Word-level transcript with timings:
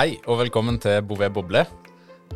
Hei 0.00 0.14
og 0.32 0.38
velkommen 0.40 0.78
til 0.80 1.02
Bouvet 1.04 1.28
boble. 1.28 1.60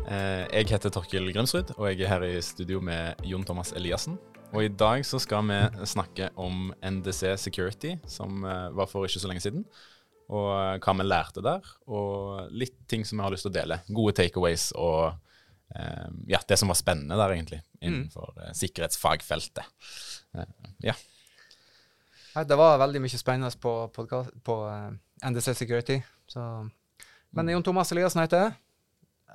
Eh, 0.05 0.43
Jeg 0.53 0.67
heter 0.69 0.91
Torkil 0.93 1.31
Grimsrud, 1.33 1.71
og 1.79 1.87
jeg 1.89 2.03
er 2.05 2.11
her 2.11 2.21
i 2.27 2.41
studio 2.45 2.77
med 2.77 3.17
Jon 3.25 3.41
Thomas 3.41 3.71
Eliassen. 3.73 4.19
Og 4.53 4.67
I 4.67 4.69
dag 4.69 5.01
så 5.01 5.17
skal 5.17 5.41
vi 5.49 5.57
snakke 5.89 6.27
om 6.37 6.69
NDC 6.77 7.33
Security, 7.41 7.95
som 8.05 8.45
eh, 8.45 8.69
var 8.69 8.85
for 8.85 9.09
ikke 9.09 9.23
så 9.23 9.31
lenge 9.31 9.41
siden. 9.41 9.65
Og 10.29 10.77
hva 10.77 10.95
vi 10.99 11.07
lærte 11.07 11.41
der, 11.41 11.65
og 11.87 12.53
litt 12.53 12.77
ting 12.87 13.01
som 13.01 13.17
vi 13.17 13.25
har 13.25 13.33
lyst 13.33 13.49
til 13.49 13.55
å 13.55 13.57
dele. 13.57 13.81
Gode 13.89 14.13
takeaways 14.21 14.69
og 14.77 15.17
eh, 15.73 16.07
ja, 16.35 16.43
det 16.45 16.61
som 16.61 16.69
var 16.69 16.77
spennende 16.77 17.17
der, 17.17 17.33
egentlig, 17.33 17.63
innenfor 17.81 18.29
mm. 18.43 18.53
sikkerhetsfagfeltet. 18.61 19.65
Ja. 20.85 20.99
Det 22.45 22.61
var 22.61 22.77
veldig 22.85 23.07
mye 23.09 23.25
spennende 23.25 23.55
på, 23.57 23.77
podcast, 23.89 24.37
på 24.45 24.61
NDC 25.25 25.55
Security. 25.65 26.03
Så. 26.29 26.45
Men 27.35 27.51
Jon 27.51 27.65
Thomas 27.65 27.91
Eliassen 27.91 28.23
heter 28.23 28.45
jeg. 28.45 28.55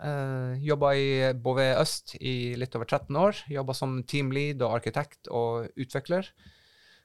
Uh, 0.00 0.56
Jobba 0.64 0.94
i 0.96 1.08
Bouvet 1.36 1.76
Øst 1.76 2.14
i 2.16 2.54
litt 2.56 2.74
over 2.78 2.88
13 2.88 3.16
år. 3.20 3.44
Jobba 3.52 3.76
som 3.76 3.98
teamlead 4.08 4.64
og 4.64 4.78
arkitekt 4.78 5.28
og 5.28 5.68
utvikler 5.76 6.30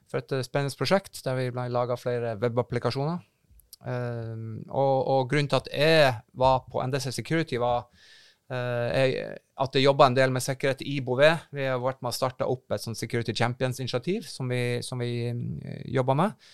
for 0.06 0.22
et 0.22 0.32
eh, 0.32 0.44
spennende 0.46 0.78
prosjekt 0.78 1.18
der 1.26 1.34
vi 1.34 1.48
laga 1.74 1.96
flere 1.98 2.36
webapplikasjoner. 2.40 3.18
Uh, 3.86 4.62
og, 4.72 4.94
og 5.12 5.26
grunnen 5.30 5.50
til 5.50 5.58
at 5.60 5.72
jeg 5.74 6.12
var 6.32 6.62
på 6.70 6.80
NDC 6.86 7.10
Security, 7.12 7.58
var 7.60 7.84
uh, 8.50 8.86
jeg, 8.88 9.26
at 9.56 9.76
jeg 9.76 9.84
jobba 9.84 10.08
en 10.08 10.16
del 10.16 10.32
med 10.32 10.44
sikkerhet 10.44 10.84
i 10.86 11.00
Bouvet. 11.04 11.44
Vi 11.52 11.66
har 11.66 11.82
vært 11.82 12.00
med 12.04 12.14
å 12.14 12.16
starte 12.16 12.48
opp 12.48 12.72
et 12.72 12.82
sånt 12.82 12.98
Security 12.98 13.34
Champions-initiativ 13.36 14.30
som 14.30 14.48
vi, 14.48 14.80
som 14.86 15.02
vi 15.02 15.28
eh, 15.28 15.82
jobber 15.92 16.18
med. 16.18 16.48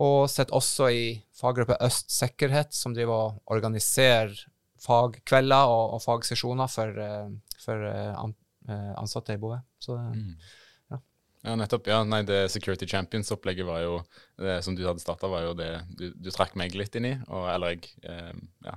Og 0.00 0.30
sitter 0.32 0.56
også 0.56 0.88
i 0.94 1.04
faggruppe 1.36 1.76
Øst 1.84 2.10
sikkerhet, 2.14 2.72
som 2.72 2.94
driver 2.96 3.26
og 3.26 3.52
organiserer 3.52 4.32
fagkvelder 4.82 5.68
og, 5.70 5.98
og 5.98 6.02
fagsesjoner 6.02 6.70
for, 6.72 6.96
eh, 6.98 7.28
for 7.62 7.84
eh, 7.86 8.14
an, 8.18 8.34
eh, 8.68 8.92
ansatte 8.98 9.36
i 9.36 9.40
Bouvet. 9.42 9.62
Så 9.78 9.98
Mm. 9.98 10.34
Ja, 11.42 11.56
nettopp. 11.58 11.88
Ja, 11.90 12.02
nei, 12.06 12.20
det 12.22 12.52
Security 12.54 12.86
Champions-opplegget 12.86 13.66
var 13.66 13.80
jo 13.82 13.96
det 14.38 14.60
som 14.62 14.76
du 14.78 14.84
hadde 14.86 15.02
starta, 15.02 15.26
var 15.30 15.48
jo 15.48 15.56
det 15.58 15.70
du, 15.98 16.04
du 16.14 16.30
trakk 16.30 16.54
meg 16.58 16.76
litt 16.78 16.94
inn 16.98 17.08
i. 17.08 17.14
Og, 17.26 17.48
eller 17.50 17.74
jeg 17.74 17.88
eh, 18.06 18.36
ja. 18.68 18.76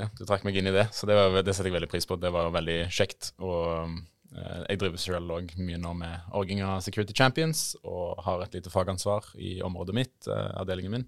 ja. 0.00 0.08
Du 0.18 0.24
trakk 0.26 0.42
meg 0.48 0.58
inn 0.58 0.72
i 0.72 0.74
det, 0.74 0.88
så 0.90 1.06
det, 1.06 1.14
var, 1.14 1.38
det 1.38 1.54
setter 1.54 1.70
jeg 1.70 1.76
veldig 1.78 1.90
pris 1.92 2.08
på. 2.08 2.18
Det 2.18 2.32
var 2.34 2.50
veldig 2.54 2.78
kjekt. 2.90 3.30
Og 3.38 3.94
jeg 4.32 4.80
driver 4.80 5.00
selv 5.00 5.34
òg 5.34 5.50
mye 5.60 5.80
nå 5.80 5.92
med 5.98 6.32
Orginga 6.38 6.78
Security 6.84 7.14
Champions, 7.16 7.74
og 7.84 8.22
har 8.24 8.44
et 8.44 8.54
lite 8.56 8.72
fagansvar 8.72 9.28
i 9.36 9.58
området 9.64 9.96
mitt, 9.96 10.16
eh, 10.28 10.48
avdelingen 10.60 10.96
min, 10.96 11.04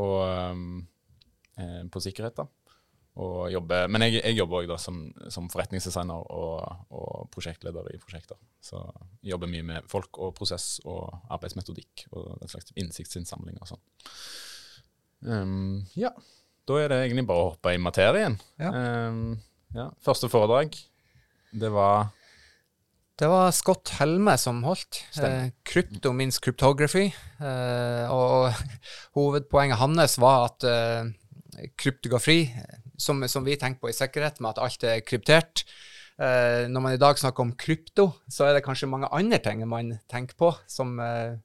og 0.00 0.16
eh, 0.26 1.84
på 1.92 2.02
sikkerhet, 2.02 2.40
da. 2.40 2.48
Og 3.22 3.50
jobber, 3.52 3.90
men 3.92 4.06
jeg, 4.06 4.22
jeg 4.22 4.38
jobber 4.38 4.62
òg 4.62 4.70
som, 4.80 5.02
som 5.28 5.50
forretningsdesigner 5.52 6.22
og, 6.32 6.86
og 6.96 7.26
prosjektleder 7.34 7.90
i 7.92 8.00
prosjekter. 8.00 8.38
Så 8.64 8.80
jeg 9.20 9.34
jobber 9.34 9.50
mye 9.52 9.66
med 9.68 9.90
folk 9.90 10.16
og 10.16 10.32
prosess 10.38 10.78
og 10.88 11.10
arbeidsmetodikk 11.28 12.06
og 12.14 12.38
den 12.40 12.48
slags 12.48 12.72
innsiktsinnsamling 12.80 13.60
og 13.60 13.68
sånn. 13.68 13.82
Um, 15.28 15.82
ja, 15.92 16.14
da 16.64 16.80
er 16.80 16.88
det 16.88 17.02
egentlig 17.02 17.26
bare 17.28 17.44
å 17.44 17.50
hoppe 17.50 17.76
i 17.76 17.82
materien. 17.84 18.38
Ja. 18.56 18.72
Um, 18.72 19.36
ja. 19.76 19.90
Første 20.08 20.32
foredrag, 20.32 20.72
det 21.52 21.68
var 21.76 22.08
Det 23.20 23.28
var 23.28 23.52
Scott 23.52 23.92
Helme 23.98 24.34
som 24.40 24.62
holdt. 24.64 25.02
Eh, 25.20 25.50
krypto 25.68 26.14
means 26.16 26.40
cryptography. 26.40 27.10
Eh, 27.42 28.12
og 28.12 28.52
hovedpoenget 29.18 29.80
hans 29.82 30.16
var 30.22 30.48
at 30.48 30.66
eh, 30.66 31.68
kryptografi, 31.78 32.46
som, 32.96 33.20
som 33.28 33.44
vi 33.44 33.58
tenker 33.60 33.82
på 33.82 33.92
i 33.92 33.96
sikkerhet, 33.96 34.40
med 34.40 34.54
at 34.54 34.62
alt 34.64 34.86
er 34.88 35.04
kryptert 35.04 35.64
eh, 36.16 36.64
Når 36.70 36.84
man 36.84 36.96
i 36.96 37.00
dag 37.00 37.20
snakker 37.20 37.44
om 37.44 37.52
krypto, 37.58 38.08
så 38.32 38.48
er 38.48 38.56
det 38.56 38.64
kanskje 38.64 38.88
mange 38.90 39.10
andre 39.12 39.38
ting 39.44 39.60
man 39.68 39.98
tenker 40.10 40.38
på, 40.38 40.52
som 40.70 40.96
eh, 41.02 41.36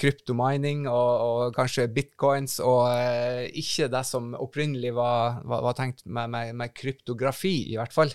kryptomining 0.00 0.86
og, 0.88 1.10
og 1.26 1.58
kanskje 1.58 1.90
bitcoins, 1.92 2.60
og 2.62 2.86
eh, 2.94 3.50
ikke 3.60 3.90
det 3.92 4.06
som 4.08 4.30
opprinnelig 4.38 4.94
var, 4.96 5.42
var, 5.42 5.66
var 5.66 5.76
tenkt 5.76 6.06
med, 6.06 6.30
med, 6.30 6.54
med 6.62 6.74
kryptografi, 6.76 7.56
i 7.74 7.76
hvert 7.80 7.92
fall. 7.98 8.14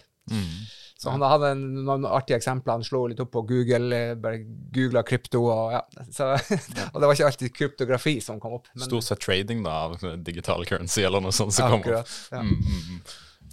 Så 0.95 1.11
han 1.11 1.23
hadde 1.27 1.49
en, 1.51 1.63
noen 1.83 2.05
artige 2.07 2.37
eksempler. 2.39 2.77
Han 2.77 2.85
slo 2.87 3.01
litt 3.11 3.19
opp 3.19 3.33
på 3.33 3.41
Google, 3.49 3.89
eh, 3.97 4.13
bare 4.19 4.39
googla 4.75 5.03
krypto, 5.03 5.41
og, 5.51 5.73
ja. 5.75 5.81
så, 6.15 6.29
og 6.93 7.01
det 7.01 7.09
var 7.09 7.17
ikke 7.17 7.29
alltid 7.29 7.53
kryptografi 7.55 8.15
som 8.23 8.39
kom 8.39 8.55
opp. 8.59 8.69
men- 8.73 8.87
stort 8.87 9.07
sett 9.09 9.23
trading 9.25 9.63
da, 9.65 9.75
av 9.89 10.05
digital 10.23 10.65
currency 10.65 11.03
eller 11.03 11.23
noe 11.23 11.35
sånt 11.35 11.55
som 11.55 11.73
kom 11.73 11.83
opp. 11.83 11.89
Akkurat, 11.89 12.17
ja. 12.31 12.43
Mm, 12.45 12.55
mm, 12.55 12.83
mm. 12.89 13.01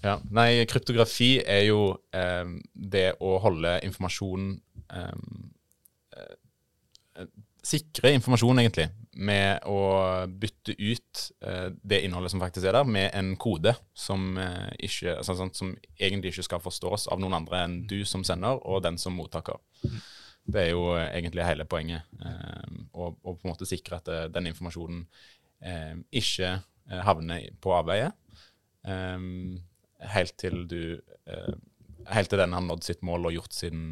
Ja. 0.03 0.16
Nei, 0.34 0.64
kryptografi 0.70 1.32
er 1.47 1.66
jo 1.69 1.82
eh, 2.14 2.54
det 2.75 3.08
å 3.22 3.36
holde 3.42 3.76
informasjon 3.86 4.48
eh, 4.91 5.12
Sikre 7.62 8.10
informasjon, 8.16 8.58
egentlig, 8.58 8.88
med 9.22 9.62
å 9.70 9.78
bytte 10.26 10.74
ut 10.78 11.20
eh, 11.46 11.68
det 11.78 12.00
innholdet 12.02 12.32
som 12.32 12.42
faktisk 12.42 12.66
er 12.66 12.74
der, 12.74 12.88
med 12.88 13.12
en 13.14 13.36
kode 13.38 13.76
som, 13.94 14.32
eh, 14.40 14.72
ikke, 14.88 15.14
altså, 15.20 15.36
sånn, 15.38 15.52
som 15.54 15.70
egentlig 15.94 16.32
ikke 16.32 16.46
skal 16.48 16.64
forstås 16.64 17.06
av 17.12 17.22
noen 17.22 17.38
andre 17.38 17.62
enn 17.62 17.76
du 17.86 18.00
som 18.08 18.24
sender, 18.26 18.58
og 18.66 18.82
den 18.82 18.98
som 18.98 19.14
mottaker. 19.14 19.62
Det 20.42 20.64
er 20.64 20.72
jo 20.72 20.88
eh, 20.96 21.08
egentlig 21.14 21.46
hele 21.46 21.66
poenget. 21.68 22.08
Eh, 22.18 22.82
å, 22.98 23.12
på 23.14 23.36
en 23.36 23.52
måte 23.52 23.68
sikre 23.68 24.00
at 24.00 24.10
eh, 24.10 24.28
den 24.32 24.50
informasjonen 24.50 25.06
ikke 26.10 26.56
havner 27.06 27.44
på 27.62 27.70
avveie. 27.70 28.08
Helt 30.10 30.32
til 30.42 30.64
du 30.66 30.80
Helt 32.10 32.32
til 32.32 32.40
den 32.40 32.56
har 32.56 32.64
nådd 32.66 32.82
sitt 32.82 33.04
mål 33.06 33.28
og 33.28 33.36
gjort 33.36 33.54
sin 33.54 33.84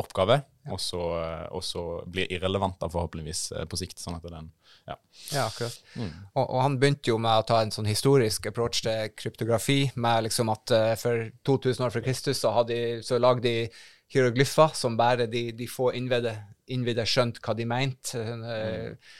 oppgave, 0.00 0.40
så, 0.80 1.00
eh, 1.20 1.46
og 1.52 1.64
så 1.64 1.82
blir 2.08 2.30
irrelevant 2.32 2.78
da, 2.80 2.88
forhåpentligvis 2.88 3.52
eh, 3.52 3.64
på 3.68 3.76
sikt. 3.76 3.98
sånn 4.00 4.16
at 4.16 4.24
den, 4.24 4.50
ja. 4.88 4.96
Ja, 5.32 5.46
akkurat. 5.46 5.76
Mm. 5.94 6.12
Og, 6.32 6.44
og 6.46 6.60
han 6.62 6.78
begynte 6.80 7.12
jo 7.12 7.18
med 7.20 7.42
å 7.42 7.46
ta 7.46 7.60
en 7.62 7.74
sånn 7.74 7.90
historisk 7.90 8.46
approach 8.48 8.80
til 8.86 9.12
kryptografi, 9.18 9.90
med 9.94 10.28
liksom 10.28 10.52
at 10.54 10.72
uh, 10.74 10.94
for 11.00 11.28
2000 11.44 11.86
år 11.86 11.92
før 11.94 12.06
Kristus 12.06 12.40
så, 12.40 12.54
de, 12.68 12.80
så 13.04 13.20
lagde 13.20 13.44
de 13.44 13.68
hieroglyfer 14.12 14.72
som 14.76 14.96
bare 14.96 15.28
de, 15.30 15.50
de 15.56 15.68
få 15.70 15.92
innvidde, 15.96 16.34
innvidde 16.72 17.06
skjønte 17.08 17.44
hva 17.44 17.54
de 17.56 17.68
mente. 17.68 18.18
Mm. 18.18 18.44
eh, 18.48 19.12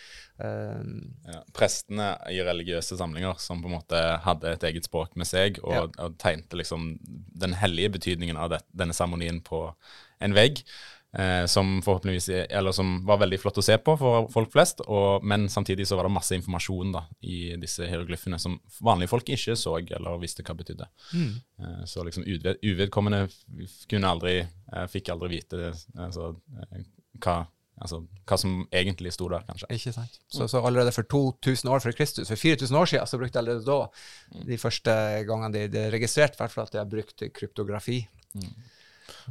Ja, 1.28 1.42
prestene 1.54 2.06
i 2.32 2.40
religiøse 2.42 2.96
samlinger 2.98 3.36
som 3.38 3.60
på 3.62 3.68
en 3.68 3.76
måte 3.76 3.98
hadde 4.24 4.56
et 4.56 4.64
eget 4.66 4.88
språk 4.88 5.14
med 5.20 5.28
seg, 5.28 5.60
og, 5.62 5.74
Ja. 5.76 6.06
og 6.06 6.16
tegnte 6.18 6.58
liksom 6.58 6.96
den 7.44 7.54
hellige 7.60 7.92
betydningen 7.98 8.36
av 8.40 8.50
det, 8.50 8.62
denne 8.72 8.96
seremonien 8.96 9.38
på 9.44 9.68
en 10.22 10.36
vegg. 10.36 10.64
Eh, 11.14 11.46
som 11.46 11.82
forhåpentligvis 11.82 12.28
Eller 12.28 12.72
som 12.72 13.06
var 13.06 13.18
veldig 13.20 13.36
flott 13.40 13.58
å 13.60 13.62
se 13.62 13.74
på 13.84 13.92
for 14.00 14.30
folk 14.32 14.52
flest, 14.54 14.80
og, 14.86 15.24
men 15.28 15.44
samtidig 15.52 15.84
så 15.84 15.98
var 15.98 16.08
det 16.08 16.14
masse 16.14 16.32
informasjon 16.38 16.94
da 16.94 17.02
i 17.20 17.52
disse 17.60 17.84
hieroglyfene 17.84 18.38
som 18.40 18.56
vanlige 18.80 19.12
folk 19.12 19.28
ikke 19.28 19.56
så 19.60 19.74
eller 19.82 20.22
visste 20.22 20.46
hva 20.46 20.56
betydde. 20.56 20.88
Eh, 21.60 21.84
så 21.84 22.06
liksom 22.08 22.24
uved, 22.24 22.64
uvedkommende 22.64 23.26
kunne 23.92 24.14
aldri 24.14 24.38
eh, 24.40 24.86
Fikk 24.88 25.12
aldri 25.12 25.34
vite 25.36 25.60
det, 25.60 25.70
altså, 26.00 26.32
eh, 26.64 26.88
hva, 27.20 27.38
altså, 27.76 28.00
hva 28.24 28.40
som 28.40 28.62
egentlig 28.72 29.12
sto 29.12 29.28
der, 29.28 29.44
kanskje. 29.44 29.68
ikke 29.68 29.92
sant? 30.00 30.18
Så, 30.32 30.48
så 30.48 30.64
allerede 30.64 30.96
for 30.96 31.12
2000 31.12 31.76
år 31.76 31.84
før 31.84 32.00
Kristus, 32.00 32.32
for 32.32 32.40
4000 32.40 32.80
år 32.80 32.88
siden, 32.88 33.12
så 33.12 33.20
brukte 33.20 33.44
allerede 33.44 33.68
da 33.68 34.46
de 34.48 34.64
første 34.64 35.00
gangene 35.28 35.58
de, 35.58 35.68
de 35.76 35.88
registrerte, 35.92 36.40
i 36.40 36.46
hvert 36.46 36.56
fall 36.56 36.70
at 36.70 36.72
de 36.72 36.86
har 36.86 36.94
brukt 36.96 37.32
kryptografi. 37.36 38.06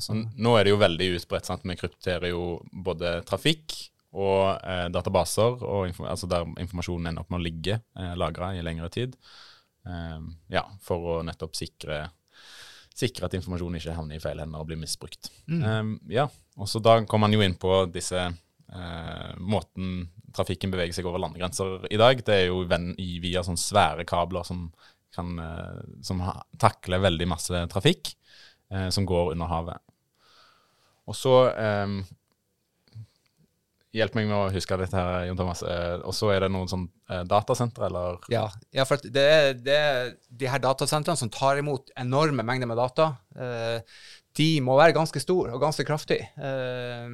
Så 0.02 0.16
nå 0.16 0.58
er 0.58 0.66
det 0.66 0.74
jo 0.74 0.82
veldig 0.82 1.08
utbredt. 1.18 1.48
sant? 1.48 1.66
Vi 1.68 1.78
krypterer 1.80 2.32
jo 2.32 2.60
både 2.72 3.20
trafikk 3.28 3.78
og 4.12 4.60
eh, 4.68 4.88
databaser, 4.92 5.62
og 5.64 6.02
altså 6.04 6.28
der 6.28 6.48
informasjonen 6.60 7.12
ender 7.12 7.24
opp 7.24 7.32
med 7.32 7.40
å 7.40 7.46
ligge 7.46 7.78
eh, 7.80 8.14
lagra 8.20 8.52
i 8.58 8.64
lengre 8.66 8.90
tid. 8.92 9.16
Eh, 9.88 10.18
ja, 10.52 10.66
for 10.84 11.14
å 11.14 11.18
nettopp 11.26 11.56
sikre, 11.56 12.04
sikre 12.92 13.30
at 13.30 13.38
informasjonen 13.40 13.80
ikke 13.80 13.96
havner 13.96 14.20
i 14.20 14.24
feil 14.24 14.44
hender 14.44 14.64
og 14.64 14.68
blir 14.68 14.82
misbrukt. 14.82 15.32
Eh, 15.48 15.84
ja, 16.12 16.28
og 16.60 16.68
så 16.68 16.84
Da 16.84 17.00
kom 17.08 17.24
man 17.24 17.36
jo 17.36 17.44
inn 17.46 17.56
på 17.60 17.86
disse 17.94 18.26
eh, 18.28 19.32
måten 19.40 20.10
trafikken 20.36 20.72
beveger 20.72 20.96
seg 20.96 21.08
over 21.08 21.22
landegrenser 21.24 21.88
i 21.92 22.00
dag. 22.00 22.24
Det 22.24 22.36
er 22.36 22.50
jo 22.50 22.64
via 22.68 23.44
sånne 23.46 23.60
svære 23.60 24.08
kabler 24.08 24.48
som, 24.48 24.68
kan, 25.16 25.34
eh, 25.40 25.84
som 26.04 26.24
takler 26.60 27.04
veldig 27.04 27.28
masse 27.32 27.64
trafikk 27.72 28.14
eh, 28.72 28.90
som 28.90 29.06
går 29.06 29.34
under 29.36 29.52
havet. 29.52 29.80
Og 31.10 31.16
så 31.18 31.36
eh, 31.52 32.02
Hjelp 33.92 34.14
meg 34.16 34.30
med 34.30 34.38
å 34.38 34.52
huske 34.54 34.76
dette, 34.80 34.96
her, 34.96 35.26
Jon 35.28 35.36
Thomas. 35.36 35.60
Eh, 35.68 35.98
og 36.08 36.14
så 36.16 36.30
er 36.32 36.46
det 36.46 36.48
noen 36.54 36.70
sånn 36.72 36.86
eh, 37.12 37.26
datasentre, 37.28 37.90
eller 37.90 38.22
Ja, 38.32 38.46
ja 38.72 38.86
for 38.88 39.04
det 39.04 39.26
er, 39.28 39.50
det 39.60 39.76
er 39.76 40.14
de 40.32 40.48
her 40.48 40.62
datasentrene 40.64 41.20
som 41.20 41.32
tar 41.34 41.60
imot 41.60 41.92
enorme 42.00 42.46
mengder 42.48 42.72
med 42.72 42.80
data. 42.80 43.10
Eh, 43.36 43.82
de 44.40 44.48
må 44.64 44.78
være 44.80 44.96
ganske 44.96 45.20
store 45.20 45.52
og 45.52 45.60
ganske 45.66 45.84
kraftige. 45.84 46.30
Eh, 46.40 47.12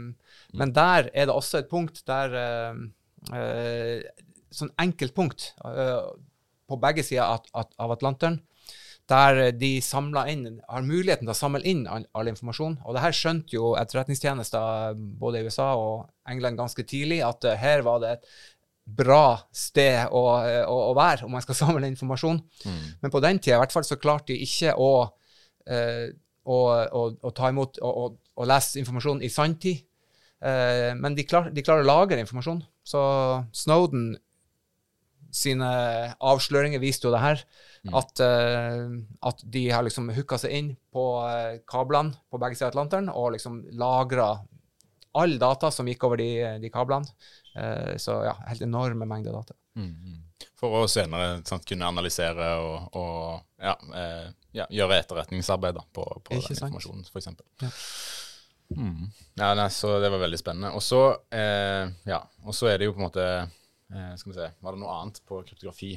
Men 0.53 0.73
der 0.75 1.09
er 1.17 1.25
det 1.25 1.33
også 1.33 1.63
et 1.63 1.71
punkt 1.71 2.03
der 2.05 2.37
Sånn 4.53 4.69
enkelt 4.79 5.15
punkt. 5.17 5.49
eh, 5.65 6.05
på 6.69 6.77
begge 6.83 7.03
sider 7.03 7.23
av, 7.25 7.71
av 7.79 7.91
Atlanteren, 7.95 8.37
der 9.07 9.51
de 9.55 9.71
inn, 9.79 10.59
har 10.67 10.83
muligheten 10.83 11.23
til 11.23 11.31
å 11.31 11.37
samle 11.37 11.63
inn 11.63 11.85
all, 11.87 12.05
all 12.11 12.27
informasjon. 12.27 12.77
Og 12.83 12.95
det 12.95 13.03
her 13.05 13.15
skjønte 13.15 13.55
jo 13.55 13.71
etterretningstjenester 13.79 14.97
både 14.97 15.39
i 15.39 15.47
USA 15.47 15.69
og 15.79 16.09
England 16.27 16.59
ganske 16.59 16.83
tidlig, 16.83 17.21
at 17.23 17.47
uh, 17.47 17.55
her 17.55 17.85
var 17.87 18.01
det 18.03 18.13
et 18.17 18.29
bra 18.87 19.37
sted 19.55 20.11
å, 20.15 20.23
å, 20.39 20.75
å, 20.89 20.93
være 20.95 21.27
om 21.27 21.33
man 21.35 21.43
skal 21.43 21.59
samle 21.63 21.87
informasjon. 21.91 22.41
Mm. 22.67 22.83
Men 23.03 23.13
på 23.13 23.23
den 23.23 23.39
tida 23.39 23.57
i 23.57 23.63
hvert 23.63 23.75
fall 23.75 23.87
så 23.87 23.99
klarte 23.99 24.33
de 24.33 24.43
ikke 24.43 24.75
å, 24.75 24.91
uh, 25.71 26.05
å, 26.43 26.59
å 27.15 27.35
ta 27.35 27.51
imot 27.53 27.79
og, 27.83 28.19
lese 28.47 28.81
informasjon 28.83 29.23
i 29.23 29.31
sanntid. 29.31 29.85
Uh, 30.43 30.93
men 30.99 31.15
de, 31.17 31.23
klar, 31.25 31.47
de, 31.49 31.63
klarer 31.65 31.87
å 31.87 31.89
lagre 31.89 32.19
informasjon. 32.21 32.59
Så 32.87 33.01
Snowden 33.55 34.11
sine 35.33 35.69
avsløringer 36.23 36.81
viste 36.81 37.07
jo 37.07 37.13
det 37.13 37.23
her. 37.23 37.41
Mm. 37.87 37.95
At, 37.97 38.21
uh, 38.21 39.29
at, 39.29 39.41
de 39.43 39.63
har 39.71 39.85
liksom 39.85 40.11
hooka 40.15 40.39
seg 40.41 40.55
inn 40.57 40.69
på 40.93 41.07
uh, 41.23 41.59
kablene 41.69 42.17
på 42.29 42.39
begge 42.41 42.57
sider 42.57 42.69
av 42.69 42.75
Atlanteren 42.75 43.11
og 43.13 43.33
liksom 43.35 43.61
lagra 43.79 44.33
all 45.17 45.37
data 45.41 45.71
som 45.73 45.87
gikk 45.89 46.05
over 46.07 46.21
de, 46.21 46.31
de 46.61 46.71
kablene. 46.73 47.09
Uh, 47.57 47.95
så 48.01 48.21
ja, 48.27 48.35
helt 48.49 48.65
enorme 48.65 49.07
mengder 49.09 49.35
data. 49.37 49.57
Mm. 49.77 50.23
For 50.57 50.83
å 50.83 50.87
senere 50.89 51.41
sant, 51.45 51.65
kunne 51.69 51.89
analysere 51.89 52.49
og, 52.61 52.95
og 52.97 53.61
ja, 53.61 53.75
ja, 54.57 54.65
gjøre 54.73 54.97
etterretningsarbeid 55.03 55.77
på, 55.93 56.05
på 56.25 56.33
den 56.33 56.41
informasjonen, 56.53 57.05
f.eks. 57.05 57.29
Ja. 57.61 57.69
Mm. 58.73 59.05
Ja, 59.37 59.51
nei, 59.57 59.67
så 59.73 59.95
det 60.01 60.09
var 60.13 60.21
veldig 60.21 60.39
spennende. 60.41 60.73
Og 60.77 60.81
så 60.81 61.01
ja, 61.29 62.19
er 62.25 62.81
det 62.81 62.89
jo 62.89 62.95
på 62.95 63.01
en 63.01 63.05
måte 63.05 63.27
Skal 63.87 64.31
vi 64.31 64.35
se, 64.35 64.51
var 64.59 64.75
det 64.75 64.81
noe 64.81 64.95
annet 64.99 65.21
på 65.23 65.39
kryptografi? 65.47 65.93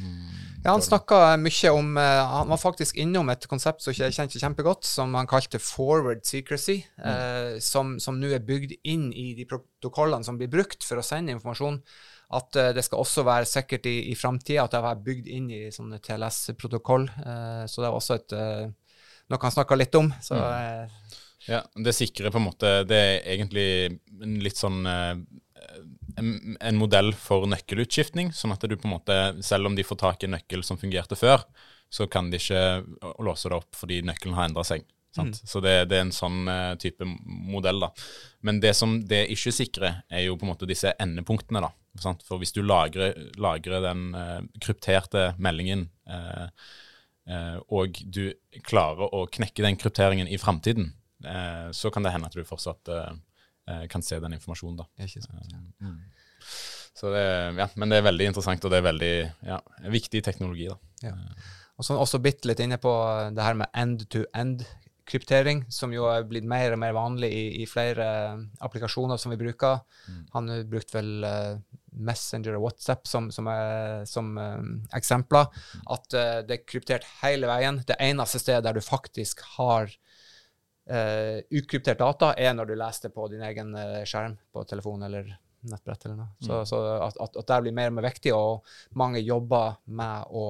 Mm. 0.00 0.28
Ja, 0.64 0.70
Han 0.70 0.82
snakka 0.82 1.36
mye 1.40 1.70
om 1.74 1.96
uh, 1.96 2.02
Han 2.02 2.50
var 2.52 2.60
faktisk 2.60 2.98
innom 3.00 3.30
et 3.32 3.46
konsept 3.50 3.82
som 3.82 3.94
jeg 3.94 4.14
kjente 4.14 4.40
kjempegodt, 4.40 4.86
som 4.86 5.14
han 5.18 5.28
kalte 5.30 5.60
forward 5.62 6.24
secrecy, 6.26 6.80
mm. 6.98 7.06
uh, 7.06 7.58
som, 7.62 7.96
som 8.02 8.18
nå 8.20 8.30
er 8.34 8.44
bygd 8.46 8.76
inn 8.82 9.08
i 9.12 9.32
de 9.38 9.46
protokollene 9.48 10.26
som 10.26 10.38
blir 10.38 10.50
brukt 10.52 10.86
for 10.86 11.00
å 11.00 11.06
sende 11.06 11.34
informasjon. 11.34 11.80
At 12.28 12.58
eh, 12.60 12.74
det 12.76 12.82
skal 12.84 13.00
også 13.00 13.22
være 13.24 13.46
sikkert 13.48 13.86
i, 13.88 14.10
i 14.10 14.14
framtida 14.18 14.66
at 14.66 14.74
det 14.74 14.80
er 14.84 14.98
bygd 15.06 15.30
inn 15.32 15.46
i 15.48 15.60
sånne 15.72 15.96
TLS-protokoll. 16.04 17.06
så 17.08 17.80
det 17.80 17.86
var 17.86 17.96
også 17.96 18.18
et, 18.18 18.34
noe 19.32 19.40
han 19.46 19.54
snakka 19.54 19.78
litt 19.80 19.96
om. 19.96 20.10
Så, 20.20 20.36
mm. 20.36 21.14
ja, 21.46 21.62
Det 21.72 21.94
sikrer 21.96 22.28
på 22.28 22.36
en 22.36 22.44
måte 22.50 22.74
Det 22.84 22.98
er 22.98 23.30
egentlig 23.32 23.64
en 24.20 24.36
litt 24.44 24.60
sånn 24.60 24.84
en, 26.18 26.58
en, 26.60 26.78
modell 26.80 27.12
for 27.16 27.46
nøkkelutskiftning, 27.50 28.32
sånn 28.36 28.54
at 28.54 28.66
du 28.66 28.76
på 28.76 28.88
en 28.88 28.94
måte, 28.96 29.16
selv 29.46 29.70
om 29.70 29.76
de 29.78 29.86
får 29.86 30.00
tak 30.02 30.22
i 30.22 30.28
en 30.28 30.36
nøkkel 30.36 30.64
som 30.66 30.80
fungerte 30.80 31.18
før, 31.18 31.44
så 31.88 32.06
kan 32.10 32.28
de 32.30 32.40
ikke 32.40 32.62
låse 33.24 33.48
det 33.48 33.56
opp 33.56 33.76
fordi 33.78 34.02
nøkkelen 34.04 34.36
har 34.36 34.50
endra 34.50 34.64
seg. 34.66 34.84
Mm. 35.18 35.32
Så 35.34 35.60
det, 35.64 35.74
det, 35.90 35.96
er 35.96 36.04
en 36.04 36.14
sånn 36.14 36.44
uh, 36.46 36.74
type 36.78 37.06
modell. 37.24 37.80
da. 37.82 37.88
Men 38.46 38.60
det 38.62 38.74
som 38.76 38.98
det 39.08 39.24
ikke 39.34 39.54
sikrer, 39.56 40.02
er 40.06 40.26
jo 40.26 40.36
på 40.38 40.46
en 40.46 40.52
måte 40.52 40.68
disse 40.68 40.92
endepunktene. 41.00 41.62
da. 41.64 41.72
Sant? 41.98 42.22
For 42.28 42.38
hvis 42.38 42.54
du 42.54 42.60
lagrer, 42.62 43.16
lagrer 43.40 43.82
den 43.88 44.12
uh, 44.14 44.38
krypterte 44.62 45.32
meldingen, 45.42 45.88
uh, 46.10 46.46
og 47.68 47.98
du 48.08 48.30
klarer 48.64 49.10
å 49.12 49.26
knekke 49.28 49.64
den 49.64 49.76
krypteringen 49.76 50.30
i 50.32 50.38
framtiden, 50.40 50.94
så 51.76 51.90
kan 51.92 52.06
det 52.06 52.14
hende 52.14 52.30
at 52.30 52.36
du 52.38 52.46
fortsatt 52.46 52.88
Eh, 52.88 53.16
kan 53.92 54.04
se 54.04 54.18
den 54.22 54.36
informasjonen. 54.38 54.80
da. 54.82 54.88
Ikke 55.04 55.22
sant, 55.24 55.52
ja. 55.52 55.60
Eh, 55.60 55.86
mm. 55.86 56.00
Så 56.98 57.12
det, 57.14 57.22
ja, 57.60 57.68
men 57.78 57.92
det 57.92 58.00
er 58.00 58.08
veldig 58.08 58.26
interessant, 58.32 58.64
og 58.64 58.72
det 58.74 58.80
er 58.80 58.88
veldig 58.88 59.14
ja, 59.46 59.60
viktig 59.94 60.22
teknologi. 60.26 60.66
da. 60.70 61.10
Ja. 61.10 61.14
Og 61.78 61.86
så 61.86 61.94
også 61.94 62.18
bitte 62.22 62.50
litt 62.50 62.60
inne 62.64 62.80
på 62.82 62.90
det 63.36 63.44
her 63.44 63.54
med 63.54 63.70
end-to-end-kryptering, 63.70 65.62
som 65.70 65.94
jo 65.94 66.08
er 66.10 66.26
blitt 66.26 66.48
mer 66.48 66.74
og 66.74 66.80
mer 66.82 66.96
vanlig 66.96 67.30
i, 67.30 67.44
i 67.62 67.68
flere 67.70 68.08
applikasjoner 68.66 69.20
som 69.20 69.30
vi 69.30 69.38
bruker. 69.38 69.78
Mm. 70.08 70.24
Han 70.34 70.50
har 70.50 70.66
brukt 70.72 70.96
vel 70.96 71.28
Messenger 71.98 72.58
og 72.58 72.66
WhatsApp 72.66 73.06
som, 73.08 73.30
som, 73.34 73.48
er, 73.50 74.04
som 74.08 74.34
um, 74.36 74.74
eksempler. 74.96 75.48
Mm. 75.48 75.86
At 75.94 76.18
uh, 76.18 76.34
det 76.46 76.58
er 76.58 76.66
kryptert 76.66 77.06
hele 77.22 77.50
veien. 77.50 77.82
Det 77.86 77.98
eneste 78.02 78.40
stedet 78.42 78.64
der 78.66 78.78
du 78.78 78.84
faktisk 78.84 79.42
har 79.56 79.90
Uh, 80.88 81.42
ukryptert 81.50 81.98
data 82.00 82.30
er 82.40 82.54
når 82.56 82.70
du 82.70 82.78
leser 82.80 83.08
det 83.08 83.12
på 83.12 83.26
din 83.28 83.42
egen 83.44 83.74
uh, 83.76 84.00
skjerm 84.08 84.38
på 84.52 84.62
telefon 84.64 85.02
eller 85.04 85.26
nettbrett. 85.68 86.06
eller 86.06 86.16
noe. 86.16 86.28
Så, 86.40 86.52
mm. 86.52 86.68
så 86.70 86.78
at, 86.94 87.18
at, 87.20 87.36
at, 87.36 87.48
det 87.50 87.58
blir 87.66 87.74
mer 87.76 87.90
og 87.90 87.98
mer 87.98 88.06
viktig, 88.08 88.32
og 88.32 88.96
mange 88.96 89.20
jobber 89.20 89.76
med 89.84 90.32
å 90.32 90.46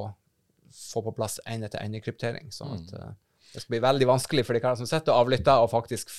få 0.70 1.02
på 1.02 1.14
plass 1.16 1.40
ende-til-ende-kryptering. 1.42 2.52
sånn 2.54 2.76
at 2.76 2.94
uh, 2.94 3.10
det 3.48 3.64
skal 3.64 3.74
bli 3.74 3.82
veldig 3.82 4.10
vanskelig 4.12 4.46
for 4.46 4.54
de 4.54 4.62
karene 4.62 4.78
som 4.78 4.90
sitter 4.90 5.10
og 5.10 5.24
avlytter, 5.24 5.64
og 5.64 5.72
faktisk 5.72 6.14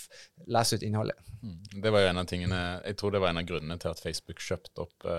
lese 0.51 0.75
ut 0.75 0.83
innholdet. 0.83 1.31
Mm. 1.39 1.57
Det 1.79 1.95
var 1.95 2.03
jo 2.03 2.11
en 2.11 2.23
av 2.23 2.27
tingene, 2.27 2.61
Jeg 2.89 2.99
tror 2.99 3.15
det 3.15 3.23
var 3.23 3.31
en 3.31 3.39
av 3.39 3.47
grunnene 3.47 3.79
til 3.79 3.93
at 3.93 4.03
Facebook 4.03 4.43
kjøpte 4.43 4.83
opp 4.83 5.09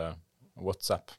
WhatsApp. 0.61 1.15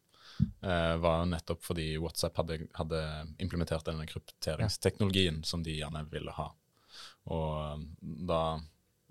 var 0.62 1.26
nettopp 1.32 1.64
fordi 1.64 1.96
WhatsApp 1.98 2.38
hadde, 2.38 2.60
hadde 2.76 3.00
implementert 3.40 3.88
denne 3.88 4.06
krypteringsteknologien 4.10 5.42
som 5.48 5.64
de 5.64 5.80
gjerne 5.80 6.04
ville 6.12 6.36
ha. 6.36 6.52
Og 7.30 7.78
um, 7.78 7.88
da 8.28 8.44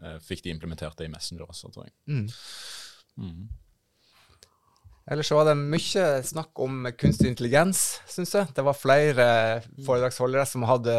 eh, 0.03 0.19
fikk 0.25 0.45
de 0.45 0.55
implementert 0.55 0.99
det 0.99 1.07
i 1.07 1.13
Messenger 1.13 1.47
også, 1.47 1.71
tror 1.71 1.87
jeg. 1.87 1.95
Mm. 2.11 2.27
Mm. 3.21 3.45
Ellers 5.11 5.31
så 5.31 5.39
var 5.39 5.49
det 5.49 5.59
mye 5.59 6.07
snakk 6.27 6.63
om 6.63 6.87
kunstig 6.99 7.31
intelligens, 7.31 8.01
syns 8.11 8.35
jeg. 8.37 8.51
Det 8.55 8.65
var 8.67 8.79
flere 8.79 9.27
foredragsholdere 9.87 10.47
som 10.47 10.67
hadde 10.69 10.97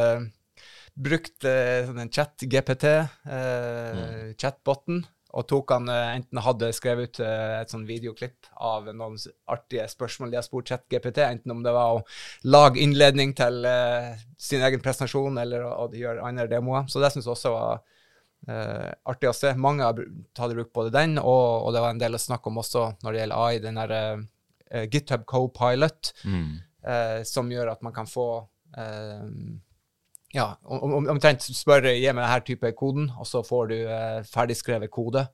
brukt 0.99 1.47
eh, 1.47 1.85
sånn 1.87 2.01
en 2.03 2.11
chat-GPT, 2.11 2.87
eh, 2.91 3.99
mm. 4.01 4.33
chatboten, 4.41 5.05
og 5.31 5.47
tok 5.47 5.71
han 5.75 5.89
eh, 5.91 6.15
enten 6.17 6.41
hadde 6.43 6.71
skrevet 6.75 7.11
ut 7.11 7.21
eh, 7.23 7.61
et 7.61 7.71
sånn 7.71 7.85
videoklipp 7.87 8.49
av 8.59 8.89
noen 8.91 9.15
artige 9.51 9.87
spørsmål 9.91 10.33
de 10.33 10.39
har 10.39 10.45
spurt 10.45 10.71
ChatGPT, 10.71 11.21
enten 11.23 11.53
om 11.53 11.61
det 11.63 11.73
var 11.75 11.99
å 11.99 12.03
lage 12.51 12.81
innledning 12.83 13.33
til 13.37 13.63
uh, 13.63 14.11
sin 14.39 14.63
egen 14.65 14.83
presentasjon 14.83 15.39
eller 15.41 15.63
å, 15.67 15.71
å 15.85 15.87
gjøre 15.95 16.25
andre 16.27 16.49
demoer. 16.51 16.89
Så 16.91 17.01
det 17.01 17.13
syns 17.13 17.29
jeg 17.29 17.33
også 17.35 17.53
var 17.53 17.79
uh, 18.49 18.91
artig 19.13 19.31
å 19.31 19.35
se. 19.37 19.53
Mange 19.55 19.87
har 19.87 20.03
tatt 20.37 20.53
i 20.53 20.59
bruk 20.59 20.73
både 20.75 20.93
den, 20.95 21.17
og, 21.21 21.45
og, 21.63 21.71
det 21.75 21.85
var 21.85 21.95
en 21.95 22.03
del 22.03 22.17
å 22.17 22.21
snakke 22.21 22.51
om 22.51 22.59
også 22.61 22.85
når 23.05 23.11
det 23.11 23.23
gjelder 23.23 23.47
AI, 23.47 23.63
den 23.63 23.81
der 23.81 23.95
uh, 23.97 24.85
GitHub 24.91 25.25
Co-pilot, 25.27 26.13
mm. 26.23 26.51
som 27.27 27.49
gjør 27.51 27.73
at 27.73 27.81
man 27.85 27.91
kan 27.93 28.07
få 28.09 28.23
ja, 30.35 30.45
omtrent 30.63 31.43
om, 31.43 31.55
spørre 31.55 31.95
gi 31.97 32.07
meg 32.11 32.23
denne 32.23 32.45
type 32.47 32.71
koden, 32.79 33.09
og 33.19 33.27
så 33.27 33.41
får 33.45 33.71
du 33.71 33.75
eh, 33.81 34.21
ferdigskrevet 34.31 34.91
kode. 34.93 35.25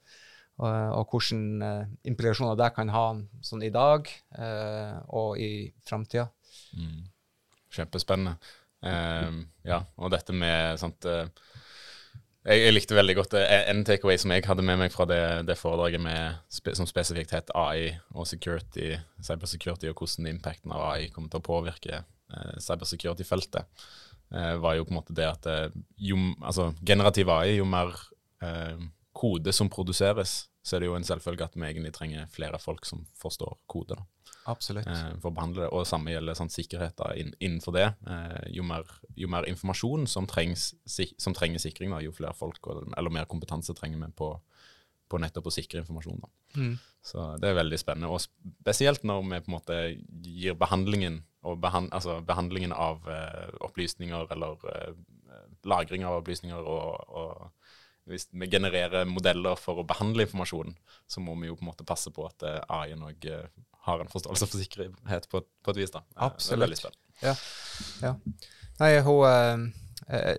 Og, 0.57 0.69
og 0.97 1.13
hvilke 1.13 1.67
eh, 1.67 1.91
implikasjoner 2.09 2.57
det 2.57 2.71
kan 2.73 2.89
ha 2.89 3.05
sånn 3.45 3.65
i 3.67 3.73
dag 3.73 4.09
eh, 4.09 4.95
og 5.13 5.37
i 5.41 5.69
framtida. 5.85 6.25
Mm. 6.73 7.05
Kjempespennende. 7.77 8.37
Eh, 8.81 9.29
ja, 9.69 9.83
og 9.97 10.13
dette 10.13 10.33
med 10.33 10.81
sant 10.81 11.05
eh, 11.09 11.29
jeg, 12.47 12.61
jeg, 12.63 12.73
likte 12.73 12.97
veldig 12.97 13.17
godt. 13.19 13.37
Eh, 13.37 13.67
en 13.69 13.85
takeaway 13.85 14.17
som 14.21 14.33
jeg 14.33 14.47
hadde 14.49 14.65
med 14.65 14.81
meg 14.81 14.93
fra 14.93 15.05
det, 15.09 15.21
det 15.49 15.59
foredraget 15.59 16.01
med, 16.01 16.41
som 16.49 16.89
spesifikt 16.89 17.35
het 17.35 17.53
AI 17.53 17.91
og 18.15 18.25
security, 18.29 18.95
cybersecurity, 19.21 19.91
og 19.91 20.01
hvordan 20.01 20.31
impacten 20.31 20.73
av 20.73 20.89
AI 20.93 21.09
kommer 21.13 21.29
til 21.29 21.43
å 21.43 21.49
påvirke 21.51 22.05
cybersecurity-feltet 22.63 23.61
eh, 23.61 23.93
var 24.29 24.75
jo 24.75 24.85
på 24.85 24.91
en 24.91 24.99
måte 24.99 25.15
det 25.15 25.27
at 25.29 25.47
eh, 25.47 25.79
jo, 26.09 26.17
altså, 26.41 26.71
generativ 26.85 27.29
AI, 27.31 27.57
jo 27.57 27.65
mer 27.69 27.93
eh, 28.43 28.77
kode 29.17 29.53
som 29.55 29.69
produseres, 29.71 30.45
så 30.61 30.75
er 30.75 30.83
det 30.83 30.89
jo 30.89 30.97
en 30.97 31.07
selvfølge 31.07 31.47
at 31.47 31.55
vi 31.55 31.63
egentlig 31.63 31.93
trenger 31.95 32.27
flere 32.31 32.59
folk 32.59 32.85
som 32.85 33.05
forstår 33.17 33.55
kode. 33.71 33.95
da. 33.95 34.33
Absolutt. 34.47 34.87
Eh, 34.87 35.15
for 35.21 35.31
å 35.31 35.35
behandle 35.35 35.65
det. 35.65 35.69
Og 35.75 35.87
samme 35.87 36.13
gjelder 36.13 36.37
sånn, 36.37 36.51
sikkerhet 36.51 36.95
da, 36.99 37.11
inn, 37.19 37.33
innenfor 37.43 37.75
det. 37.75 37.87
Eh, 38.07 38.49
jo, 38.57 38.65
mer, 38.67 38.87
jo, 39.19 39.29
mer, 39.31 39.47
informasjon 39.49 40.07
som, 40.11 40.27
trengs, 40.29 40.69
si, 40.87 41.09
som 41.19 41.35
trenger 41.35 41.63
sikring, 41.63 41.91
da, 41.93 42.01
jo 42.03 42.15
flere 42.15 42.35
folk 42.37 42.71
og, 42.71 42.85
eller 42.97 43.13
mer 43.13 43.27
kompetanse 43.29 43.75
trenger 43.77 44.03
vi 44.05 44.11
på, 44.17 44.31
på 45.11 45.21
nettopp 45.23 45.49
å 45.51 45.55
sikre 45.55 45.83
informasjon. 45.83 46.23
Da. 46.23 46.31
Mm. 46.59 46.75
Så 47.07 47.25
det 47.43 47.51
er 47.51 47.59
veldig 47.59 47.79
spennende. 47.79 48.11
Og 48.11 48.23
spesielt 48.23 49.03
når 49.07 49.23
vi 49.23 49.41
på 49.43 49.51
en 49.51 49.57
måte 49.57 49.81
gir 50.27 50.59
behandlingen 50.59 51.21
og 51.45 51.59
behand, 51.61 51.91
altså 51.93 52.19
behandlingen 52.25 52.73
av 52.73 53.05
uh, 53.07 53.47
opplysninger 53.65 54.33
eller 54.33 54.57
uh, 54.65 54.91
lagring 55.67 56.05
av 56.07 56.21
opplysninger 56.21 56.57
og, 56.57 57.07
og, 57.07 57.47
hvis 58.07 58.29
vi 58.31 58.47
genererer 58.47 59.03
modeller 59.03 59.59
for 59.59 59.81
å 59.81 59.87
behandle 59.87 60.23
informasjon, 60.23 60.71
så 61.11 61.19
må 61.19 61.33
vi 61.41 61.49
jo 61.49 61.57
på 61.59 61.65
en 61.65 61.71
måte 61.73 61.87
passe 61.87 62.11
på 62.15 62.23
at 62.23 62.45
uh, 62.47 62.61
AI-en 62.79 63.03
òg 63.09 63.27
har 63.87 64.03
en 64.03 64.11
forståelse 64.11 64.47
for 64.47 64.63
sikkerhet 64.63 65.27
på, 65.31 65.41
på 65.43 65.73
et 65.73 65.81
vis. 65.81 65.91
da. 65.91 66.05
Absolutt. 66.27 66.87
Ja. 67.19 67.33
ja. 68.03 68.13
Nei, 68.79 68.89
hun, 69.03 69.73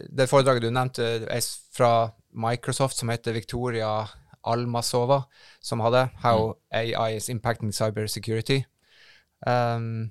det 0.08 0.28
foredraget 0.30 0.64
du 0.64 0.70
nevnte, 0.72 1.06
er 1.28 1.44
fra 1.76 1.92
Microsoft, 2.32 2.96
som 3.00 3.12
heter 3.12 3.36
Victoria 3.36 3.92
Almasova, 4.48 5.22
som 5.60 5.80
hadde 5.80 6.08
'How 6.22 6.52
mm. 6.52 6.60
AI 6.70 7.16
is 7.16 7.28
Impacting 7.28 7.72
Cyber 7.72 8.06
Security'. 8.06 8.64
Um, 9.46 10.10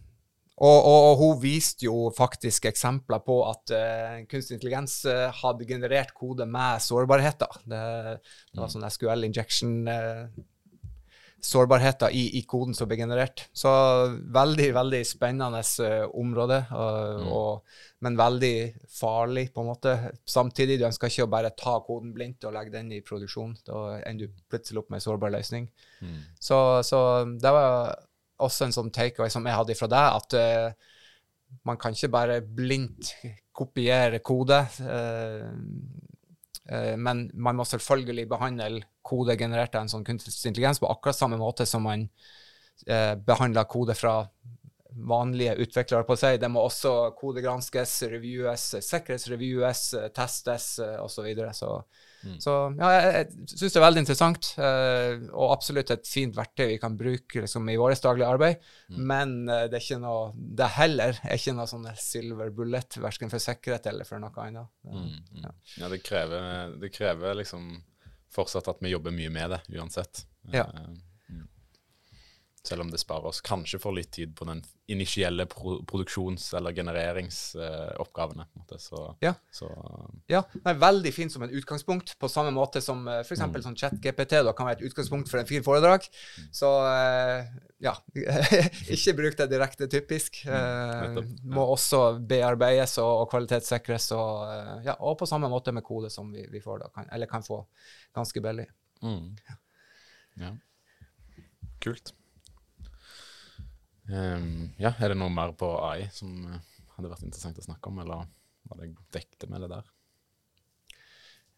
og, 0.57 0.77
og, 0.89 0.99
og 1.11 1.15
hun 1.21 1.39
viste 1.41 1.85
jo 1.85 2.07
faktisk 2.17 2.65
eksempler 2.65 3.21
på 3.25 3.37
at 3.45 3.73
uh, 3.77 4.19
kunstig 4.29 4.57
intelligens 4.57 4.99
uh, 5.05 5.27
hadde 5.43 5.67
generert 5.69 6.15
kode 6.17 6.47
med 6.49 6.81
sårbarheter. 6.81 7.59
Det, 7.69 7.81
det 8.17 8.63
var 8.63 8.71
sånn 8.73 8.87
SQL 8.89 9.27
injection 9.27 9.75
uh, 9.85 10.25
sårbarheter 11.45 12.09
i, 12.09 12.23
i, 12.39 12.41
koden 12.49 12.73
som 12.73 12.89
ble 12.89 12.97
generert. 12.97 13.45
Så 13.53 13.69
veldig, 14.33 14.71
veldig 14.79 15.03
spennende 15.05 15.61
område, 16.17 16.63
mm. 16.71 17.27
og, 17.29 17.77
men 18.01 18.17
veldig 18.17 18.55
farlig, 18.89 19.51
på 19.53 19.61
en 19.61 19.69
måte. 19.69 19.95
Samtidig, 20.25 20.79
du 20.81 20.87
ønsker 20.89 21.13
ikke 21.13 21.27
å 21.27 21.33
bare 21.37 21.53
ta 21.53 21.77
koden 21.85 22.15
blindt 22.15 22.49
og 22.49 22.57
legge 22.57 22.73
den 22.73 22.89
i 22.97 23.03
produksjon. 23.05 23.53
Da 23.69 23.99
ender 23.99 24.31
du 24.31 24.43
plutselig 24.49 24.81
opp 24.81 24.89
med 24.89 24.99
en 24.99 25.05
sårbar 25.05 25.37
løsning. 25.37 25.69
Mm. 26.01 26.19
Så, 26.41 26.59
så 26.87 27.01
det 27.37 27.53
var 27.53 27.93
også 28.44 28.67
en 28.67 28.75
sånn 28.75 28.94
takeaway 28.94 29.32
som 29.34 29.46
jeg 29.48 29.58
hadde 29.58 29.77
fra 29.77 29.89
deg, 29.91 30.17
at 30.20 30.38
uh, 30.38 30.96
man 31.67 31.79
kan 31.82 31.96
ikke 31.96 32.12
bare 32.13 32.41
blindt 32.41 33.13
kopiere 33.56 34.20
kode. 34.25 34.60
Uh, 34.82 35.48
men 37.00 37.29
man 37.32 37.56
må 37.56 37.63
selvfølgelig 37.63 38.25
behandle 38.27 38.82
kode 39.08 39.38
generert 39.39 39.75
av 39.79 39.86
en 39.86 39.91
sånn 39.94 40.03
kunstig 40.03 40.34
intelligens 40.50 40.82
på 40.84 40.89
akkurat 40.91 41.15
samme 41.15 41.38
måte 41.39 41.63
som 41.63 41.86
man 41.88 42.10
behandler 43.24 43.63
kode 43.72 43.96
fra 43.96 44.17
vanlige 45.08 45.56
utviklere 45.63 46.06
på 46.08 46.17
seg. 46.20 46.41
Det 46.41 46.50
må 46.51 46.63
også 46.67 46.91
kodegranskes, 47.17 47.94
reviewes, 48.12 48.65
sikkerhetsreviewes, 48.84 49.84
testes 50.15 50.67
osv. 50.82 51.13
Så, 51.13 51.25
videre. 51.25 51.53
så 51.56 51.72
Mm. 52.27 52.38
Så 52.43 52.53
ja, 52.77 52.91
jeg, 52.93 53.07
jeg 53.15 53.50
syns 53.53 53.75
det 53.75 53.79
er 53.79 53.86
veldig 53.86 54.03
interessant, 54.03 54.50
uh, 54.60 55.25
og 55.31 55.53
absolutt 55.55 55.93
et 55.96 56.10
fint 56.10 56.36
verktøy 56.38 56.65
vi 56.74 56.79
kan 56.81 56.98
bruke 57.00 57.43
liksom, 57.46 57.69
i 57.72 57.77
vårt 57.79 58.03
daglige 58.03 58.29
arbeid. 58.36 58.69
Mm. 58.91 59.01
Men 59.12 59.36
uh, 59.50 59.65
det 59.65 59.79
er 59.79 59.86
ikke 59.86 60.01
noe, 60.03 60.29
det 60.36 60.69
heller 60.77 61.22
er 61.24 61.39
ikke 61.39 61.55
noe 61.57 61.69
sånn 61.72 61.89
silver 62.01 62.53
bullet, 62.55 63.00
verken 63.03 63.34
for 63.34 63.43
sikkerhet 63.43 63.89
eller 63.91 64.07
for 64.07 64.24
noe 64.24 64.46
annet. 64.46 64.72
Mm, 64.88 65.03
mm. 65.03 65.43
Ja. 65.43 65.53
ja, 65.81 65.91
det 65.93 66.03
krever, 66.05 66.77
det 66.81 66.93
krever 66.96 67.41
liksom 67.41 67.75
fortsatt 68.34 68.67
at 68.69 68.84
vi 68.84 68.91
jobber 68.91 69.15
mye 69.15 69.31
med 69.34 69.55
det, 69.55 69.63
uansett. 69.79 70.25
Ja. 70.53 70.67
Uh, 70.72 71.06
selv 72.67 72.83
om 72.83 72.91
det 72.91 73.00
sparer 73.01 73.29
oss 73.29 73.39
kanskje 73.45 73.79
for 73.81 73.95
litt 73.95 74.12
tid 74.15 74.33
på 74.36 74.45
den 74.47 74.62
initielle 74.91 75.45
pro 75.51 75.77
produksjons- 75.88 76.53
eller 76.57 76.75
genereringsoppgavene. 76.75 78.45
Eh, 78.71 78.77
så, 78.79 79.03
ja. 79.24 79.33
Så, 79.51 79.67
ja. 80.31 80.43
det 80.53 80.71
er 80.71 80.81
veldig 80.81 81.13
fint 81.15 81.33
som 81.33 81.43
en 81.43 81.51
utgangspunkt, 81.51 82.15
på 82.19 82.29
samme 82.31 82.53
måte 82.55 82.81
som 82.83 83.03
uh, 83.07 83.19
f.eks. 83.19 83.43
Mm. 83.43 83.57
sånn 83.65 83.79
ChatGPT 83.79 84.39
da, 84.47 84.53
kan 84.55 84.69
være 84.69 84.79
et 84.81 84.91
utgangspunkt 84.91 85.31
for 85.31 85.41
en 85.41 85.50
fin 85.50 85.65
foredrag. 85.65 86.07
Mm. 86.07 86.50
Så 86.55 86.71
eh, 86.88 87.51
ja, 87.83 87.93
ikke 88.95 89.15
bruk 89.19 89.39
det 89.39 89.50
direkte 89.51 89.89
typisk. 89.91 90.43
Eh, 90.47 91.21
må 91.43 91.67
også 91.75 92.03
bearbeides 92.29 92.97
og, 93.03 93.12
og 93.24 93.31
kvalitetssikres, 93.33 94.12
og, 94.15 94.43
uh, 94.47 94.75
ja, 94.88 94.95
og 95.00 95.17
på 95.19 95.29
samme 95.29 95.51
måte 95.51 95.75
med 95.75 95.86
kode 95.88 96.12
som 96.13 96.31
vi, 96.31 96.47
vi 96.51 96.63
får 96.63 96.86
da, 96.86 96.91
kan, 96.95 97.09
eller 97.12 97.31
kan 97.31 97.45
få 97.45 97.63
ganske 98.15 98.43
billig. 98.43 98.69
Mm. 99.03 99.36
Ja. 100.38 100.53
Kult. 101.83 102.16
Um, 104.07 104.69
ja, 104.79 104.93
er 105.03 105.11
det 105.11 105.19
noe 105.19 105.31
mer 105.33 105.51
på 105.59 105.67
AI 105.83 106.07
som 106.15 106.31
uh, 106.47 106.59
hadde 106.95 107.11
vært 107.11 107.25
interessant 107.27 107.57
å 107.59 107.65
snakke 107.65 107.91
om, 107.91 108.01
eller 108.03 108.27
var 108.67 108.79
det 108.79 108.93
dekket 109.15 109.47
med 109.51 109.65
det 109.65 109.71
der? 109.73 109.89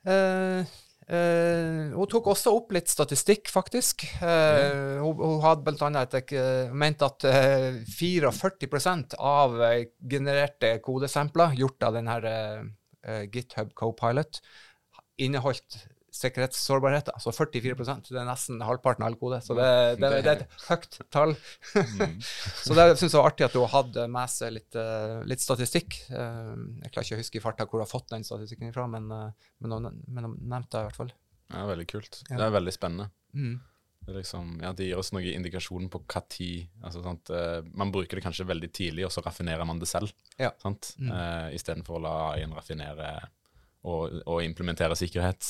Uh, 0.09 0.63
uh, 1.11 1.83
hun 1.93 2.09
tok 2.09 2.31
også 2.33 2.55
opp 2.57 2.73
litt 2.73 2.89
statistikk, 2.89 3.51
faktisk. 3.53 4.07
Mm. 4.17 5.03
Hun, 5.03 5.21
hun, 5.21 5.37
hadde 5.45 5.67
blant 5.67 5.85
annet 5.89 6.33
ment 6.73 7.05
at 7.05 7.27
44 7.27 8.33
av 9.19 9.61
genererte 10.09 10.73
kodesampler 10.85 11.53
gjort 11.59 11.85
av 11.85 11.99
denne 11.99 12.17
GitHub 13.31 13.71
Copilot 13.77 14.41
inneholdt 15.19 15.83
sikkerhetssårbarheter. 16.15 17.15
altså 17.15 17.31
44 17.35 17.75
Det 18.07 18.17
er 18.17 18.27
nesten 18.27 18.61
halvparten 18.65 19.05
av 19.05 19.11
all 19.11 19.17
kode. 19.19 19.39
Så 19.45 19.55
det, 19.57 19.69
det, 20.01 20.11
det 20.25 20.31
er 20.33 20.43
et 20.43 20.65
høyt 20.67 20.99
tall. 21.13 21.35
Mm. 21.75 22.17
så 22.65 22.77
det 22.77 22.87
syns 22.99 23.13
jeg 23.13 23.19
var 23.19 23.31
artig 23.31 23.47
at 23.47 23.57
hun 23.57 23.69
hadde 23.71 24.05
med 24.11 24.33
seg 24.33 24.53
litt, 24.57 24.77
uh, 24.79 25.21
litt, 25.29 25.43
statistikk. 25.43 26.01
Uh, 26.11 26.53
jeg 26.83 26.93
klarer 26.93 27.07
ikke 27.07 27.19
å 27.19 27.23
huske 27.23 27.41
i 27.41 27.43
farta 27.43 27.67
hvor 27.67 27.79
hun 27.79 27.85
har 27.85 27.91
fått 27.91 28.11
den 28.13 28.27
statistikken 28.27 28.71
ifra, 28.71 28.87
men, 28.91 29.09
uh, 29.13 29.49
men, 29.63 29.77
hun, 29.77 29.89
nevnte 30.11 30.75
det 30.75 30.83
i 30.83 30.89
hvert 30.89 31.01
fall. 31.01 31.15
Ja, 31.49 31.65
veldig 31.69 31.89
kult. 31.89 32.21
Det 32.27 32.37
er 32.37 32.55
veldig 32.59 32.75
spennende. 32.75 33.09
Mm. 33.33 33.57
Liksom, 34.09 34.53
ja, 34.63 34.71
det, 34.73 34.87
gir 34.87 34.97
oss 34.97 35.11
noen 35.13 35.27
indikasjon 35.35 35.89
på 35.93 35.99
hva 36.09 36.21
tid 36.31 36.69
altså, 36.81 37.03
sant, 37.05 37.29
Man 37.77 37.91
bruker 37.93 38.17
det 38.17 38.23
kanskje 38.25 38.47
veldig 38.49 38.69
tidlig, 38.73 39.03
og 39.05 39.11
så 39.13 39.21
raffinerer 39.21 39.67
man 39.69 39.81
det 39.81 39.89
selv. 39.91 40.13
Ja. 40.39 40.49
Sant? 40.63 40.95
Mm. 40.97 41.11
Uh, 41.13 41.49
Istedenfor 41.57 41.99
å 41.99 42.05
la 42.07 42.15
en 42.41 42.55
raffinere 42.57 43.11
og, 43.87 44.19
og 44.27 44.41
implementere, 44.43 44.95
sikkerhet, 44.99 45.45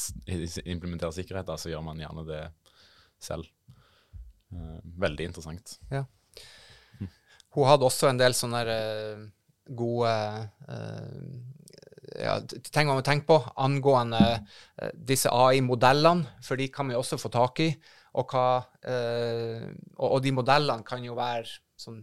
implementere 0.66 1.14
sikkerhet, 1.16 1.48
da, 1.48 1.58
så 1.58 1.72
gjør 1.72 1.86
man 1.86 2.02
gjerne 2.02 2.26
det 2.28 2.44
selv. 3.22 3.50
Uh, 4.54 4.80
veldig 5.02 5.30
interessant. 5.30 5.78
Ja. 5.94 6.04
Hun 7.54 7.68
hadde 7.70 7.86
også 7.86 8.10
en 8.10 8.20
del 8.22 8.36
sånne 8.38 8.62
uh, 8.66 9.24
gode 9.78 10.14
uh, 10.70 11.18
ja, 12.18 12.36
ting 12.42 12.90
man 12.90 12.98
må 12.98 13.06
tenke 13.06 13.28
på 13.30 13.38
angående 13.62 14.22
disse 14.94 15.30
AI-modellene, 15.30 16.40
for 16.42 16.58
de 16.58 16.66
kan 16.74 16.90
vi 16.90 16.98
også 16.98 17.20
få 17.22 17.30
tak 17.34 17.62
i. 17.62 17.70
Og, 18.18 18.34
hva, 18.34 18.66
og 20.02 20.16
de 20.26 20.32
modellene 20.34 20.82
kan 20.88 21.04
jo 21.06 21.14
være 21.14 21.46
sånn 21.78 22.00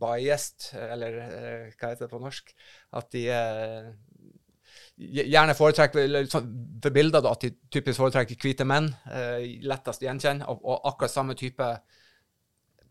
biased, 0.00 0.70
eller 0.72 1.18
hva 1.76 1.90
heter 1.92 2.06
det 2.06 2.10
på 2.14 2.22
norsk? 2.22 2.54
At 2.96 3.12
de 3.12 3.26
er 3.28 3.92
gjerne 4.96 5.54
foretrekker 5.58 6.28
for 6.30 6.94
bilder 6.94 7.22
da, 7.24 7.32
at 7.34 7.44
de 7.44 7.50
typisk 7.72 7.98
foretrekker 7.98 8.38
hvite 8.40 8.66
menn. 8.68 8.90
Eh, 9.10 9.58
lettest 9.66 10.04
gjenkjenne. 10.04 10.46
Og, 10.50 10.62
og, 10.62 10.84
akkurat 10.92 11.12
samme 11.12 11.36
type 11.38 11.70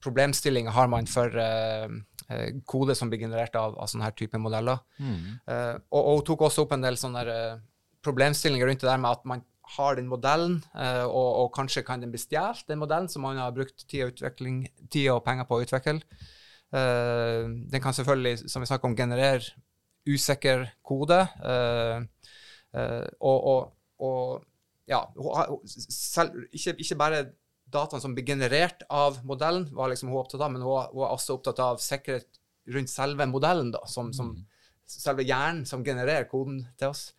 problemstillinger 0.04 0.76
har 0.76 0.92
man 0.92 1.08
for 1.08 1.32
eh, 1.40 1.88
eh, 2.28 2.50
kode 2.68 2.96
som 3.00 3.12
blir 3.12 3.24
generert 3.24 3.56
av, 3.56 3.78
av 3.80 3.88
sånne 3.88 4.10
her 4.10 4.18
type 4.20 4.42
modeller. 4.42 4.84
Mm. 5.00 5.40
Eh, 5.48 5.74
og, 5.94 6.02
og, 6.02 6.14
hun 6.20 6.28
tok 6.28 6.46
også 6.50 6.68
opp 6.68 6.76
en 6.76 6.84
del 6.84 7.00
sånne 7.00 7.24
eh, 7.32 7.58
problemstillinger 8.04 8.68
rundt 8.68 8.84
det 8.84 8.92
der 8.92 9.04
med 9.04 9.16
at 9.16 9.28
man 9.30 9.48
har 9.78 9.96
den 9.96 10.10
modellen, 10.12 10.58
eh, 10.76 11.06
og, 11.08 11.30
og, 11.40 11.52
kanskje 11.56 11.86
kan 11.88 12.04
den 12.04 12.12
bli 12.12 12.20
stjålet, 12.20 12.66
den 12.68 12.82
modellen 12.82 13.08
som 13.10 13.24
man 13.24 13.40
har 13.40 13.54
brukt 13.56 13.88
tid 13.88 14.10
og, 14.10 14.42
tid 14.92 15.08
og 15.14 15.24
penger 15.24 15.48
på 15.48 15.56
å 15.56 15.64
utvikle. 15.64 16.02
den 16.74 17.82
kan 17.82 17.94
selvfølgelig, 17.94 18.50
som 18.50 18.64
vi 18.64 18.68
snakker 18.68 18.90
om, 18.90 18.96
generere 18.98 19.54
usikker 20.10 20.68
kode. 20.86 21.20
Uh, 21.44 22.04
uh, 22.76 23.08
og, 23.20 23.48
og, 23.54 23.72
og, 24.04 24.44
ja, 24.90 25.00
selv, 25.66 26.44
ikke, 26.52 26.76
ikke, 26.78 27.00
bare 27.00 27.24
dataene 27.74 28.04
som 28.04 28.14
blir 28.16 28.28
generert 28.28 28.84
av 28.92 29.22
modellen, 29.26 29.70
var 29.74 29.92
liksom 29.92 30.12
hun 30.12 30.22
opptatt 30.22 30.44
av, 30.44 30.52
men 30.54 30.62
hun, 30.62 30.90
hun 30.92 31.04
var 31.06 31.16
også 31.16 31.38
opptatt 31.38 31.62
av 31.64 31.82
sikkerhet 31.82 32.42
rundt 32.74 32.92
selve 32.92 33.28
modellen, 33.28 33.72
da, 33.74 33.82
som, 33.90 34.12
som 34.16 34.34
mm. 34.36 34.44
selve 34.88 35.26
hjernen 35.28 35.66
som 35.68 35.84
genererer 35.86 36.30
koden 36.30 36.62
til 36.80 36.94
oss. 36.94 37.10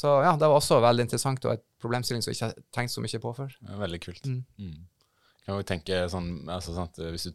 Så 0.00 0.08
ja, 0.24 0.32
det 0.38 0.48
var 0.48 0.56
også 0.56 0.78
veldig 0.80 1.04
interessant 1.04 1.44
og 1.44 1.56
et 1.56 1.64
problemstilling 1.82 2.22
som 2.24 2.30
jeg 2.30 2.38
ikke 2.38 2.48
har 2.48 2.64
tenkt 2.72 2.94
så 2.94 3.02
mye 3.04 3.20
på 3.20 3.32
før. 3.36 3.54
Ja, 3.66 3.76
veldig 3.82 4.00
kult. 4.00 4.26
Mm. 4.26 4.44
Mm. 4.56 4.78
Kan 5.50 5.58
jo 5.58 5.66
tenke 5.66 6.04
sånn, 6.06 6.44
altså, 6.46 6.76
sant, 6.76 6.98
Hvis 7.10 7.26
du 7.26 7.32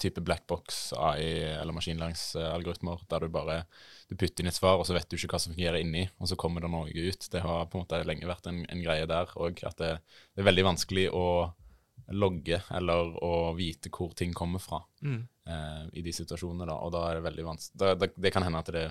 type 0.00 0.22
blackbox 0.24 0.92
AI 0.96 1.58
eller 1.60 1.74
maskinlæringsalgoritmer, 1.76 3.02
der 3.10 3.26
du 3.26 3.32
bare 3.32 3.56
du 4.08 4.16
putter 4.16 4.40
inn 4.40 4.48
et 4.48 4.56
svar, 4.56 4.78
og 4.80 4.86
så 4.88 4.96
vet 4.96 5.08
du 5.10 5.18
ikke 5.18 5.34
hva 5.34 5.40
som 5.42 5.52
fungerer 5.52 5.82
inni, 5.82 6.06
og 6.16 6.30
så 6.30 6.38
kommer 6.40 6.64
det 6.64 6.70
noe 6.72 6.88
ut. 6.88 7.28
Det 7.32 7.42
har 7.44 7.68
på 7.68 7.76
en 7.76 7.84
måte 7.84 8.00
lenge 8.08 8.28
vært 8.28 8.48
en, 8.48 8.62
en 8.64 8.84
greie 8.84 9.08
der 9.08 9.34
òg, 9.36 9.60
at 9.68 9.76
det, 9.80 9.90
det, 10.32 10.40
er 10.40 10.48
veldig 10.48 10.64
vanskelig 10.70 11.06
å 11.12 11.26
logge 12.16 12.58
eller 12.74 13.12
å 13.24 13.34
vite 13.56 13.92
hvor 13.92 14.16
ting 14.16 14.32
kommer 14.36 14.60
fra 14.64 14.80
mm. 15.04 15.20
eh, 15.48 15.84
i 16.00 16.04
de 16.04 16.16
situasjonene. 16.16 16.68
Da. 16.72 16.78
Og 16.80 16.92
da 16.96 17.04
er 17.10 17.20
det 17.20 17.26
veldig 17.28 17.46
vanskelig 17.50 17.92
det, 18.00 18.10
det, 18.16 18.32
kan 18.34 18.48
hende 18.48 18.64
at 18.64 18.72
det, 18.72 18.86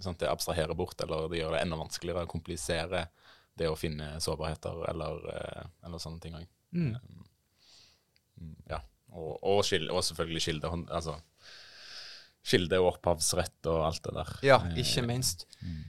sant, 0.00 0.18
det 0.24 0.32
abstraherer 0.32 0.76
bort, 0.76 0.96
eller 1.04 1.28
det 1.28 1.40
gjør 1.40 1.56
det 1.58 1.62
enda 1.66 1.80
vanskeligere 1.84 2.24
å 2.24 2.32
komplisere 2.32 3.06
det 3.54 3.68
å 3.70 3.78
finne 3.78 4.16
sårbarheter 4.24 4.88
eller, 4.90 5.24
eh, 5.36 5.72
eller 5.86 6.02
sånne 6.02 6.24
ting 6.24 6.40
òg. 6.40 6.48
Mm. 6.74 6.96
Um, 8.40 8.54
ja. 8.70 8.80
Og, 9.14 9.36
og, 9.42 9.60
skilde, 9.66 9.92
og 9.94 10.04
selvfølgelig 10.06 10.42
kilde. 10.42 10.70
Altså, 10.90 11.18
kilde 12.44 12.80
og 12.82 12.94
opphavsrett 12.94 13.70
og 13.72 13.84
alt 13.88 14.02
det 14.04 14.14
der. 14.16 14.32
Ja, 14.44 14.58
ikke 14.76 15.02
eh, 15.02 15.08
minst. 15.08 15.46
Mm. 15.62 15.84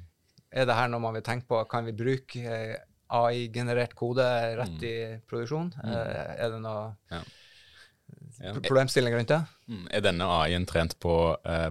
Er 0.56 0.68
det 0.70 0.78
her 0.78 0.92
noe 0.92 1.04
man 1.04 1.18
vil 1.18 1.26
tenke 1.26 1.50
på? 1.50 1.64
Kan 1.72 1.88
vi 1.88 1.96
bruke 1.98 2.44
eh, 2.44 2.76
AI-generert 3.16 3.96
kode 3.98 4.26
rett 4.60 4.78
mm. 4.78 4.86
i 4.88 4.96
produksjon? 5.28 5.74
Mm. 5.82 5.90
Eh, 5.92 6.30
er 6.46 6.54
det 6.54 6.62
noe 6.64 6.86
ja. 7.12 8.54
problemstillinger 8.62 9.20
rundt 9.20 9.34
det? 9.34 9.42
Mm. 9.68 9.84
Er 10.00 10.06
denne 10.06 10.30
AI-en 10.38 10.70
trent 10.70 10.96
på 11.02 11.18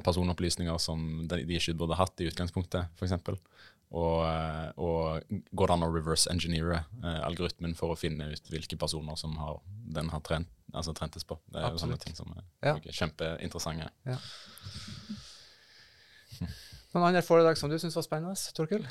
personopplysninger 0.05 0.79
som 0.83 1.25
de, 1.31 1.41
ikke 1.47 1.79
burde 1.81 1.99
hatt 1.99 2.21
i 2.21 2.29
utgangspunktet, 2.29 2.93
f.eks.? 2.99 3.17
Og, 3.95 4.75
og 4.83 5.35
går 5.55 5.71
det 5.71 5.75
an 5.77 5.85
å 5.87 5.91
reverse 5.95 6.31
engineere 6.33 6.81
eh, 6.99 7.21
algoritmen 7.23 7.77
for 7.79 7.95
å 7.95 7.99
finne 7.99 8.27
ut 8.33 8.51
hvilke 8.51 8.79
personer 8.81 9.15
som 9.21 9.37
har, 9.39 9.61
den 9.95 10.11
har 10.11 10.23
trent 10.27 10.51
altså, 10.75 10.95
trentes 10.99 11.23
på. 11.29 11.39
Det 11.47 11.63
er 11.63 11.71
jo 11.77 11.83
sånne 11.85 12.01
ting 12.03 12.17
som 12.19 12.33
er 12.35 12.43
Ja. 12.67 12.75
kjempeinteressante. 12.91 13.91
Ja. 14.09 14.19
Noen 16.95 17.09
andre 17.09 17.23
foredrag 17.27 17.59
som 17.59 17.71
du 17.71 17.79
syns 17.79 17.95
var 17.99 18.07
spennende, 18.07 18.35
Torkil? 18.57 18.87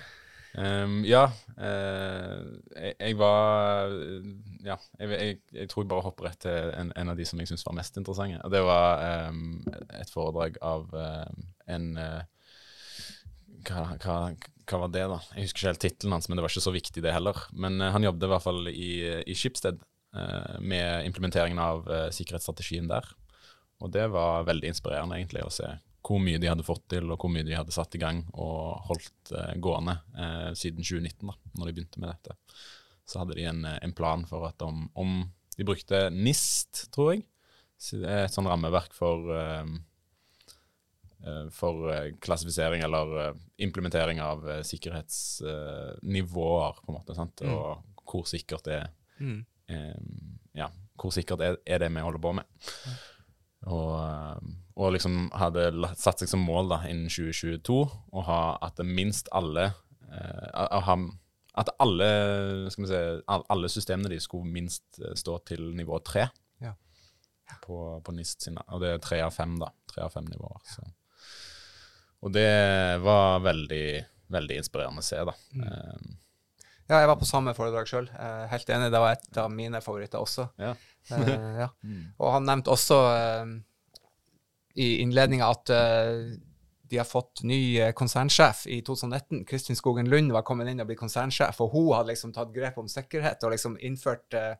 Um, 0.53 0.99
ja. 1.07 1.23
Uh, 1.57 2.59
jeg, 2.77 2.93
jeg 2.99 3.15
var 3.17 3.89
Ja, 4.63 4.75
jeg, 4.99 5.09
jeg, 5.09 5.37
jeg 5.57 5.69
tror 5.71 5.81
jeg 5.83 5.89
bare 5.89 6.05
hopper 6.05 6.27
rett 6.29 6.43
til 6.45 6.69
en, 6.77 6.91
en 6.95 7.09
av 7.09 7.17
de 7.17 7.25
som 7.25 7.41
jeg 7.41 7.49
syns 7.49 7.65
var 7.65 7.73
mest 7.79 7.97
interessante. 7.97 8.39
Det 8.53 8.61
var 8.63 9.01
um, 9.33 9.63
et 9.97 10.13
foredrag 10.13 10.59
av 10.61 10.85
um, 10.93 11.47
en 11.73 11.89
eh, 11.97 12.21
hva, 13.67 13.85
hva, 14.03 14.17
hva 14.69 14.81
var 14.85 14.93
det, 14.93 15.05
da? 15.11 15.19
Jeg 15.33 15.47
husker 15.47 15.59
ikke 15.59 15.71
helt 15.71 15.83
tittelen 15.85 16.17
hans, 16.17 16.29
men 16.29 16.39
det 16.39 16.45
var 16.45 16.53
ikke 16.53 16.65
så 16.67 16.75
viktig, 16.75 17.03
det 17.05 17.15
heller. 17.15 17.39
Men 17.51 17.81
eh, 17.81 17.93
han 17.95 18.05
jobbet 18.05 18.27
i 18.27 18.31
hvert 18.33 18.45
fall 18.45 18.69
i, 18.71 18.91
i 19.27 19.37
Schibsted 19.37 19.81
eh, 20.15 20.59
med 20.59 21.09
implementeringen 21.09 21.61
av 21.61 21.89
eh, 21.89 22.09
sikkerhetsstrategien 22.15 22.91
der. 22.91 23.07
Og 23.83 23.91
det 23.91 24.05
var 24.13 24.47
veldig 24.47 24.69
inspirerende, 24.71 25.19
egentlig, 25.19 25.43
å 25.43 25.51
se 25.53 25.73
hvor 26.03 26.19
mye 26.19 26.39
de 26.41 26.49
hadde 26.51 26.65
fått 26.67 26.83
til, 26.91 27.07
og 27.11 27.21
hvor 27.21 27.31
mye 27.31 27.45
de 27.47 27.55
hadde 27.55 27.73
satt 27.73 27.95
i 27.95 28.01
gang 28.01 28.25
og 28.33 28.87
holdt 28.89 29.33
eh, 29.35 29.53
gående 29.63 29.97
eh, 30.17 30.49
siden 30.59 30.83
2019, 30.83 31.29
da 31.29 31.59
når 31.59 31.69
de 31.69 31.75
begynte 31.77 32.01
med 32.03 32.11
dette. 32.11 32.35
Så 33.07 33.21
hadde 33.21 33.37
de 33.37 33.47
en, 33.47 33.63
eh, 33.67 33.79
en 33.85 33.95
plan 33.95 34.25
for 34.27 34.47
at 34.49 34.61
om, 34.65 34.89
om 34.99 35.23
De 35.53 35.61
brukte 35.61 36.07
NIST, 36.09 36.87
tror 36.89 37.11
jeg, 37.13 37.27
et 37.93 38.33
sånn 38.33 38.47
rammeverk 38.49 38.95
for 38.97 39.27
eh, 39.35 39.59
eh, 39.61 39.73
for 41.55 41.87
eh, 41.93 42.11
klassifisering 42.21 42.81
eller 42.83 43.17
eh, 43.29 43.33
implementering 43.63 44.19
av 44.21 44.43
eh, 44.49 44.61
sikkerhetsnivåer, 44.67 46.73
på 46.83 46.91
en 46.91 46.97
måte. 46.99 47.15
sant? 47.15 47.41
Mm. 47.41 47.53
Og 47.53 47.77
hvor 48.09 48.25
sikkert 48.29 48.63
det 48.67 48.73
er 48.81 48.87
Mm. 49.19 49.45
eh, 49.69 49.95
Ja, 50.55 50.67
hvor 50.99 51.11
sikkert 51.11 51.39
er, 51.41 51.55
det 51.79 51.89
vi 51.93 51.99
holder 52.01 52.19
på 52.19 52.31
med. 52.33 52.43
Og, 53.65 53.99
eh, 54.03 54.37
og 54.75 54.91
liksom 54.93 55.29
hadde 55.31 55.71
satt 55.95 56.19
seg 56.19 56.27
som 56.29 56.39
mål 56.43 56.67
da, 56.69 56.81
innen 56.89 57.07
2022 57.09 57.89
å 58.11 58.21
ha 58.27 58.57
at 58.61 58.77
minst 58.83 59.29
alle 59.31 59.73
eh, 60.11 60.79
ha, 60.81 60.97
At 61.55 61.69
alle 61.79 62.69
skal 62.71 62.83
vi 62.83 62.87
si, 62.89 63.21
alle 63.27 63.69
systemene 63.69 64.09
de 64.09 64.19
skulle 64.19 64.45
minst 64.49 64.99
eh, 64.99 65.13
stå 65.15 65.37
til 65.45 65.73
nivå 65.77 65.99
tre 66.03 66.27
Ja. 66.59 66.73
på, 67.61 68.01
på 68.03 68.11
NIST 68.11 68.41
sine. 68.41 68.61
Og 68.73 68.81
det 68.81 68.89
er 68.89 68.97
tre 68.97 69.21
av 69.21 69.31
fem, 69.31 69.59
da. 69.59 69.67
Tre 69.87 70.01
av 70.03 70.09
fem 70.11 70.25
nivåer. 70.25 70.59
Så. 70.65 70.81
Og 72.23 72.31
det 72.31 72.49
var 73.03 73.41
veldig, 73.43 73.85
veldig 74.31 74.57
inspirerende 74.61 75.03
å 75.03 75.07
se, 75.07 75.19
da. 75.27 75.33
Eh, 75.59 76.11
Ja, 76.91 76.97
jeg 76.99 77.07
var 77.07 77.15
på 77.15 77.25
samme 77.25 77.53
foredrag 77.55 77.87
sjøl. 77.87 78.09
helt 78.51 78.69
enig, 78.69 78.89
det 78.91 78.99
var 78.99 79.13
et 79.15 79.37
av 79.39 79.51
mine 79.51 79.79
favoritter 79.81 80.19
også. 80.19 80.49
ja. 80.59 80.73
Eh, 81.11 81.59
ja. 81.63 81.69
Og 82.21 82.29
han 82.31 82.45
nevnte 82.47 82.71
også 82.71 82.97
eh, 83.11 83.53
i 84.79 84.87
innledninga 85.03 85.47
at 85.51 85.71
eh, 85.73 86.35
de 86.91 86.99
har 86.99 87.07
fått 87.07 87.41
ny 87.47 87.79
eh, 87.79 87.93
konsernsjef 87.97 88.65
i 88.67 88.81
2019. 88.85 89.45
Kristin 89.49 89.79
Skogen 89.79 90.11
Lund 90.11 90.31
var 90.35 90.45
kommet 90.47 90.69
inn 90.69 90.83
og 90.83 90.87
blitt 90.91 90.99
konsernsjef, 91.01 91.59
og 91.63 91.71
hun 91.73 91.89
hadde 91.97 92.11
liksom 92.13 92.35
tatt 92.35 92.53
grep 92.55 92.77
om 92.77 92.87
sikkerhet 92.91 93.43
og 93.47 93.55
liksom 93.55 93.75
innført, 93.81 94.27
eh, 94.37 94.55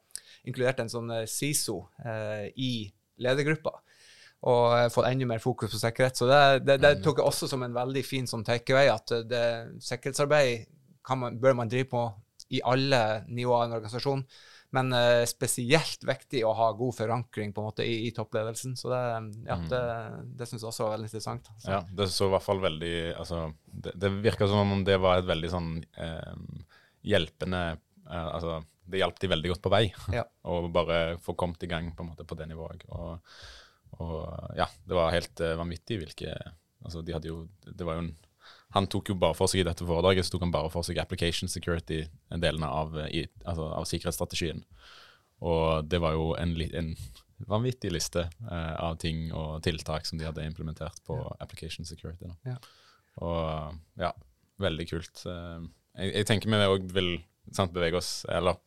inkludert 0.48 0.79
en 0.84 0.91
sånn 0.91 1.12
SISO 1.29 1.77
i 2.55 2.72
ledergruppa. 3.24 3.77
Og 4.44 4.92
fått 4.92 5.08
enda 5.08 5.28
mer 5.30 5.40
fokus 5.40 5.72
på 5.72 5.80
sikkerhet. 5.80 6.20
Så 6.20 6.28
det, 6.28 6.40
det, 6.68 6.80
det 6.84 6.98
tok 7.04 7.22
jeg 7.22 7.30
også 7.30 7.48
som 7.48 7.62
en 7.64 7.76
veldig 7.76 8.04
fin 8.04 8.26
sånn 8.28 8.44
takeaway, 8.44 8.90
at 8.92 9.14
det, 9.30 9.44
sikkerhetsarbeid 9.84 10.66
kan 11.04 11.22
man, 11.22 11.38
bør 11.40 11.56
man 11.62 11.72
drive 11.72 11.88
på 11.92 12.02
i 12.54 12.60
alle 12.68 13.24
nivåer 13.32 13.64
i 13.64 13.70
en 13.70 13.78
organisasjon. 13.78 14.26
Men 14.74 14.90
uh, 14.90 15.22
spesielt 15.30 16.02
viktig 16.08 16.42
å 16.48 16.52
ha 16.58 16.72
god 16.74 16.96
forankring 16.98 17.52
på 17.54 17.62
en 17.62 17.68
måte 17.70 17.86
i, 17.86 18.08
i 18.08 18.12
toppledelsen. 18.16 18.74
Så 18.80 18.90
det, 18.90 19.02
ja, 19.46 19.58
det, 19.70 19.82
det 20.40 20.48
syns 20.50 20.64
jeg 20.64 20.70
også 20.72 20.88
var 20.88 20.96
veldig 20.96 21.10
interessant. 21.12 21.50
Så, 21.60 21.75
Ja, 21.75 21.82
det 21.86 22.10
så 22.10 22.27
i 22.27 22.34
hvert 22.34 22.46
fall 22.46 22.62
veldig 22.64 22.94
altså, 23.14 23.44
Det, 23.70 23.94
det 24.01 24.12
virka 24.25 24.50
som 24.50 24.74
om 24.74 24.82
det 24.88 24.98
var 25.03 25.22
et 25.22 25.29
veldig 25.29 25.51
sånn 25.53 25.74
eh, 25.77 26.64
hjelpende 27.06 27.62
eh, 27.75 28.29
Altså, 28.32 28.64
det 28.90 29.03
hjalp 29.03 29.22
de 29.22 29.29
veldig 29.36 29.53
godt 29.53 29.64
på 29.64 29.74
vei. 29.75 29.84
Ja. 30.16 30.25
Å 30.50 30.64
bare 30.74 31.03
få 31.24 31.38
kommet 31.38 31.62
i 31.64 31.70
gang 31.70 31.94
på 31.94 32.03
en 32.03 32.10
måte 32.16 32.25
på 32.27 32.38
det 32.40 32.50
nivået. 32.50 32.82
Og, 32.90 33.22
og 34.01 34.56
ja, 34.58 34.68
det 34.88 34.98
var 34.98 35.14
helt 35.14 35.42
eh, 35.44 35.58
vanvittig 35.60 36.01
hvilke 36.03 36.36
Altså, 36.84 37.00
de 37.00 37.14
hadde 37.16 37.29
jo 37.29 37.46
Det 37.64 37.86
var 37.88 37.96
jo 37.96 38.01
en 38.10 38.14
han 38.74 38.88
tok 38.90 39.12
jo 39.12 39.16
bare 39.22 39.38
for 39.38 39.48
seg 39.48 39.62
i 39.62 39.66
dette 39.68 39.86
foredraget 39.86 40.25
så 40.25 40.34
tok 40.34 40.48
han 40.48 40.51
bare 40.51 40.70
for 40.74 40.84
seg 40.84 40.98
application 40.98 41.48
security-delene 41.51 42.66
av, 42.68 42.96
eh, 43.06 43.27
altså 43.46 43.68
av 43.70 43.86
sikkerhetsstrategien. 43.86 44.64
Og 45.46 45.86
det 45.86 46.00
var 46.01 46.16
jo 46.18 46.32
en, 46.40 46.56
en 46.79 46.90
vanvittig 47.50 47.92
liste 47.94 48.24
eh, 48.25 48.74
av 48.82 48.98
ting 49.01 49.27
og 49.29 49.62
tiltak 49.66 50.10
som 50.10 50.18
de 50.18 50.25
hadde 50.25 50.46
implementert 50.48 50.98
på 51.06 51.20
application 51.44 51.86
security. 51.86 52.32
Ja. 52.50 52.58
Og 53.22 53.77
ja, 54.01 54.10
veldig 54.64 54.90
kult. 54.90 55.25
Eh, 55.29 55.70
Jeg, 55.94 56.10
jeg 56.18 56.25
tenker 56.25 56.50
vi 56.50 56.66
òg 56.66 56.90
vil 56.96 57.12
sant, 57.53 57.74
bevege 57.75 58.00
oss 58.00 58.24
eller 58.25 58.58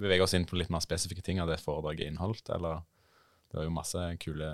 bevege 0.00 0.24
oss 0.24 0.32
inn 0.32 0.46
på 0.48 0.56
litt 0.56 0.70
mer 0.72 0.80
spesifikke 0.80 1.20
ting 1.26 1.42
av 1.42 1.50
det 1.52 1.60
foredraget 1.60 2.08
inneholdt. 2.08 2.48
Eller 2.56 2.80
det 3.52 3.60
var 3.60 3.66
jo 3.68 3.74
masse 3.74 4.04
kule, 4.22 4.52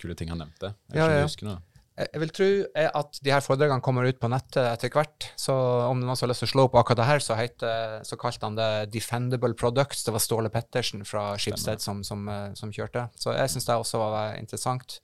kule 0.00 0.16
ting 0.18 0.32
han 0.32 0.42
nevnte. 0.42 0.74
Jeg 0.90 0.98
Ja, 0.98 1.22
ja, 1.22 2.08
jeg, 2.08 2.20
vil 2.22 2.32
tro 2.34 2.46
eh, 2.48 2.88
at 2.88 3.18
de 3.22 3.30
her 3.30 3.44
foredragene 3.44 3.84
kommer 3.84 4.08
ut 4.08 4.18
på 4.18 4.30
nettet 4.32 4.64
etter 4.64 4.90
hvert. 4.90 5.28
Så 5.38 5.54
om 5.86 6.00
noen 6.00 6.10
har 6.10 6.30
lyst 6.30 6.42
til 6.42 6.48
å 6.48 6.52
slå 6.54 6.64
opp 6.66 6.74
akkurat 6.80 7.02
det 7.02 7.06
her, 7.06 7.22
så, 7.22 7.36
heter, 7.38 7.98
så 8.08 8.18
kalte 8.18 8.48
han 8.48 8.58
det 8.58 8.70
Defendable 8.94 9.54
Products. 9.54 10.02
Det 10.02 10.16
var 10.16 10.24
Ståle 10.24 10.50
Pettersen 10.50 11.06
fra 11.06 11.36
Skipsted 11.38 11.84
som, 11.84 12.02
som, 12.06 12.26
eh, 12.32 12.50
som 12.58 12.74
kjørte. 12.74 13.06
Så 13.14 13.36
jeg 13.36 13.54
syns 13.54 13.68
det 13.68 13.78
også 13.78 14.02
var 14.02 14.34
interessant. 14.40 14.98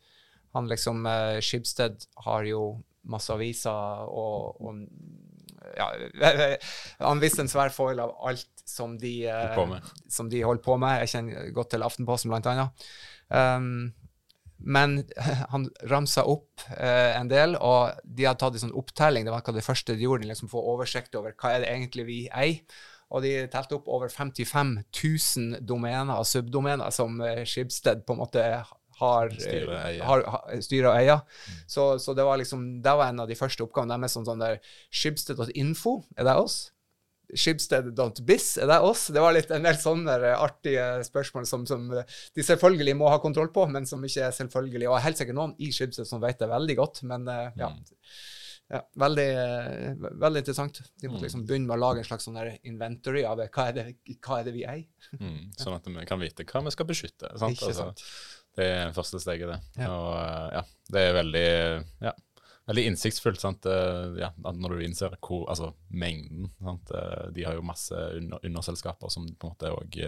Han 0.56 0.66
liksom 0.66 1.04
Skipsted 1.44 2.08
har 2.24 2.46
jo 2.48 2.80
masse 3.08 3.30
aviser 3.30 4.08
og, 4.08 4.56
og 4.64 4.80
ja, 5.76 5.88
Han 7.08 7.20
visste 7.22 7.44
en 7.44 7.50
svær 7.50 7.72
foil 7.74 8.00
av 8.02 8.14
alt 8.26 8.48
som 8.68 8.96
de, 9.00 9.12
eh, 9.28 9.54
Holdt 9.56 9.92
som 10.12 10.28
de 10.30 10.42
holder 10.44 10.64
på 10.64 10.76
med. 10.80 11.02
Jeg 11.02 11.12
kjenner 11.14 11.52
godt 11.56 11.72
til 11.74 11.84
Aftenposten, 11.86 12.32
blant 12.32 12.48
annet. 12.50 12.88
Um, 13.30 13.92
men 14.58 15.04
han 15.52 15.68
ramsa 15.90 16.24
opp 16.26 16.64
eh, 16.76 17.14
en 17.14 17.28
del, 17.30 17.54
og 17.62 17.98
de 18.04 18.26
hadde 18.26 18.40
tatt 18.42 18.56
en 18.58 18.64
sånn 18.66 18.74
opptelling. 18.78 19.24
Det 19.28 19.34
var 19.34 19.44
hva 19.46 19.54
det 19.54 19.62
første 19.66 19.94
de 19.94 20.06
gjorde, 20.08 20.26
liksom 20.26 20.50
få 20.50 20.62
oversikt 20.74 21.14
over 21.18 21.36
hva 21.38 21.52
er 21.54 21.62
det 21.64 21.70
egentlig 21.74 22.06
vi 22.08 22.20
eier. 22.32 22.64
Og 23.08 23.22
de 23.24 23.30
telte 23.48 23.78
opp 23.78 23.86
over 23.88 24.10
55 24.12 24.74
000 24.82 25.62
domener 25.64 26.10
og 26.18 26.26
subdomener 26.28 26.90
som 26.92 27.20
eh, 27.24 27.44
Schibsted 27.48 28.02
på 28.04 28.12
en 28.16 28.20
måte 28.20 28.42
har 28.98 29.30
eh, 29.30 30.02
har- 30.04 30.26
har- 30.26 30.60
styrer 30.60 30.90
og 30.90 30.96
eier. 30.98 31.22
Så, 31.70 31.86
så 32.02 32.12
det 32.18 32.26
var 32.26 32.36
liksom, 32.42 32.66
det 32.82 32.96
var 32.98 33.08
en 33.12 33.22
av 33.24 33.30
de 33.30 33.38
første 33.38 33.62
oppgavene 33.64 33.94
deres. 33.96 34.12
Sånn, 34.18 34.26
sånn 34.28 34.42
der 34.42 34.58
Schibsted.info, 34.90 36.02
er 36.18 36.26
det 36.28 36.34
oss? 36.42 36.58
Schibsted.biz, 37.34 38.46
er 38.62 38.70
det 38.70 38.78
oss? 38.80 39.08
Det 39.12 39.20
var 39.20 39.34
litt 39.36 39.50
en 39.52 39.66
del 39.66 39.76
sånne 39.80 40.14
der 40.16 40.38
artige 40.38 40.86
spørsmål 41.04 41.46
som, 41.48 41.66
som 41.68 41.86
de 41.92 42.44
selvfølgelig 42.44 42.96
må 42.96 43.10
ha 43.12 43.18
kontroll 43.20 43.50
på, 43.52 43.66
men 43.68 43.86
som 43.88 44.04
ikke 44.04 44.28
er 44.30 44.34
selvfølgelig. 44.36 44.88
Og 44.88 45.00
helt 45.04 45.20
sikkert 45.20 45.36
noen 45.36 45.54
i 45.60 45.70
Schibsted 45.74 46.08
som 46.08 46.22
vet 46.24 46.40
det 46.40 46.48
veldig 46.48 46.76
godt, 46.78 47.02
men 47.10 47.28
eh, 47.28 47.50
ja. 47.60 47.68
ja 48.72 48.80
veldig, 49.04 49.28
eh, 49.44 50.08
veldig 50.24 50.42
interessant. 50.44 50.80
De 51.00 51.12
måtte 51.12 51.26
liksom 51.26 51.44
begynne 51.48 51.68
med 51.68 51.76
å 51.76 51.82
lage 51.84 52.04
en 52.04 52.08
slags 52.08 52.28
sånn 52.30 52.40
inventory 52.62 53.26
av 53.28 53.44
hva 53.44 53.68
er, 53.68 53.76
det, 53.76 54.16
hva 54.24 54.40
er 54.40 54.48
det 54.48 54.56
vi 54.56 54.64
eier. 54.64 55.10
Mm, 55.20 55.50
sånn 55.60 55.76
at 55.76 55.88
vi 55.92 56.08
kan 56.08 56.22
vite 56.24 56.48
hva 56.48 56.64
vi 56.64 56.74
skal 56.76 56.88
beskytte. 56.88 57.34
Sant? 57.36 57.58
Ikke 57.58 57.72
Altså, 57.72 57.90
sant? 57.90 58.06
det 58.58 58.70
er 58.72 58.96
første 58.96 59.20
steget, 59.22 59.52
det. 59.52 59.84
Ja. 59.84 59.92
Og 59.92 60.08
eh, 60.22 60.48
ja, 60.56 60.64
det 60.96 61.04
er 61.04 61.18
veldig, 61.20 61.46
ja, 62.08 62.16
veldig 62.68 62.84
innsiktsfullt. 62.90 63.40
Sant? 63.40 63.66
Eh, 63.66 64.18
Ja, 64.20 64.30
når 64.52 64.76
du 64.76 64.84
innser 64.84 65.16
hvor, 65.20 65.46
altså, 65.48 65.72
mengden 65.90 66.50
sant? 66.62 66.90
Eh, 66.94 67.30
De 67.34 67.44
har 67.48 67.56
jo 67.58 67.64
masse 67.66 67.94
under, 67.94 68.38
underselskaper 68.44 69.10
som 69.12 69.26
på 69.34 69.48
en 69.48 69.56
måte 69.56 69.72
òg 69.74 69.98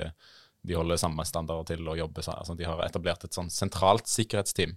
de 0.63 0.77
holder 0.77 0.99
samme 1.01 1.25
standarder 1.25 1.71
til 1.73 1.89
å 1.89 1.97
jobbe. 1.97 2.21
Altså, 2.21 2.55
de 2.55 2.67
har 2.69 2.83
etablert 2.85 3.25
et 3.25 3.33
sånn 3.33 3.49
sentralt 3.49 4.07
sikkerhetsteam 4.13 4.77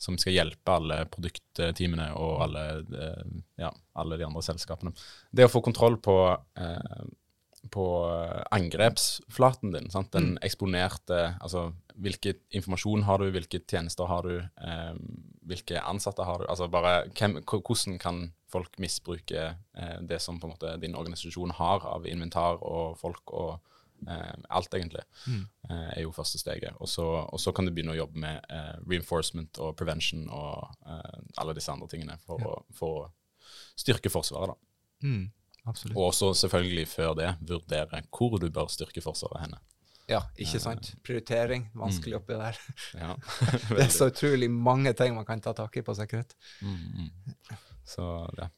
som 0.00 0.16
skal 0.16 0.32
hjelpe 0.32 0.72
alle 0.72 1.02
produktteamene 1.10 2.12
og 2.16 2.44
alle, 2.46 2.64
eh, 2.96 3.32
ja, 3.60 3.72
alle 3.98 4.16
de 4.16 4.24
andre 4.24 4.40
selskapene. 4.46 4.94
Det 5.34 5.44
å 5.44 5.52
få 5.52 5.60
kontroll 5.64 5.98
på 6.00 6.16
eh, 6.56 7.08
på 7.74 7.84
angrepsflaten 8.54 9.72
din. 9.74 9.90
Sant? 9.90 10.12
Den 10.14 10.36
eksponerte 10.46 11.34
Altså 11.42 11.72
hvilken 11.98 12.38
informasjon 12.54 13.04
har 13.06 13.22
du, 13.22 13.30
hvilke 13.34 13.60
tjenester 13.68 14.08
har 14.10 14.26
du, 14.26 14.36
eh, 14.38 14.98
hvilke 15.48 15.80
ansatte 15.82 16.26
har 16.26 16.42
du? 16.42 16.48
Altså 16.48 16.68
bare 16.70 17.08
hvem, 17.18 17.40
hvordan 17.44 17.98
kan 18.02 18.20
folk 18.48 18.78
misbruke 18.78 19.48
eh, 19.74 19.96
det 20.00 20.20
som 20.22 20.40
på 20.40 20.48
en 20.48 20.54
måte 20.54 20.76
din 20.82 20.96
organisasjon 20.98 21.56
har 21.58 21.84
av 21.86 22.06
inventar 22.08 22.62
og 22.62 22.98
folk 23.00 23.32
og 23.34 23.58
eh, 24.06 24.34
alt, 24.48 24.74
egentlig, 24.74 25.02
eh, 25.28 25.88
er 25.96 26.02
jo 26.04 26.14
første 26.14 26.40
steget. 26.40 26.76
Og 26.78 26.88
så, 26.88 27.04
og 27.04 27.40
så 27.40 27.52
kan 27.52 27.66
du 27.66 27.72
begynne 27.74 27.96
å 27.96 28.00
jobbe 28.00 28.22
med 28.22 28.52
eh, 28.52 28.76
reinforcement 28.88 29.60
og 29.64 29.74
prevention 29.78 30.28
og 30.28 30.68
eh, 30.86 31.18
alle 31.42 31.56
disse 31.58 31.72
andre 31.72 31.90
tingene 31.90 32.18
for, 32.24 32.44
å, 32.44 32.60
for 32.74 33.02
å 33.02 33.08
styrke 33.78 34.12
Forsvaret. 34.12 34.54
da. 34.54 35.08
Mm, 35.08 35.24
absolutt. 35.64 35.96
Og 35.96 36.10
også 36.10 36.32
selvfølgelig 36.46 36.86
før 36.90 37.18
det 37.18 37.34
vurdere 37.48 38.04
hvor 38.10 38.38
du 38.40 38.48
bør 38.50 38.70
styrke 38.72 39.02
Forsvaret 39.04 39.46
henne. 39.46 39.60
Ja, 40.08 40.22
ikke 40.40 40.60
sant? 40.62 40.92
Prioritering. 41.04 41.66
Vanskelig 41.76 42.16
oppi 42.16 42.36
der. 42.38 42.60
Ja, 42.96 43.16
Det 43.74 43.82
er 43.84 43.92
så 43.92 44.08
utrolig 44.08 44.48
mange 44.50 44.94
ting 44.96 45.16
man 45.16 45.26
kan 45.28 45.42
ta 45.44 45.52
tak 45.56 45.76
i 45.76 45.84
på 45.84 45.96
sikkerhet. 45.98 46.32
Mm, 46.64 46.78
mm. 47.04 47.58
Så 47.88 48.06
det. 48.36 48.48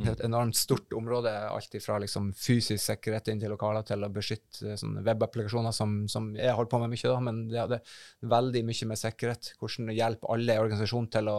Det 0.00 0.08
er 0.08 0.14
et 0.16 0.22
enormt 0.24 0.56
stort 0.56 0.92
område, 0.96 1.28
alt 1.28 1.74
fra 1.84 1.98
liksom 2.00 2.30
fysisk 2.32 2.80
sikkerhet 2.80 3.28
inn 3.28 3.40
til 3.42 3.52
lokaler 3.52 3.84
til 3.84 4.00
å 4.06 4.08
beskytte 4.12 4.78
sånne 4.80 5.02
webapplikasjoner, 5.04 5.74
som, 5.76 6.06
som 6.08 6.30
jeg 6.38 6.54
holder 6.56 6.70
på 6.72 6.80
med 6.80 6.92
mye, 6.94 7.10
da, 7.10 7.18
men 7.26 7.42
det, 7.50 7.66
det 7.68 7.80
er 7.80 8.30
veldig 8.32 8.62
mye 8.70 8.88
med 8.88 9.00
sikkerhet. 9.00 9.50
Hvordan 9.60 9.92
hjelpe 9.92 10.30
alle 10.32 10.56
i 10.56 10.62
organisasjonen 10.62 11.10
til 11.12 11.28
å 11.32 11.36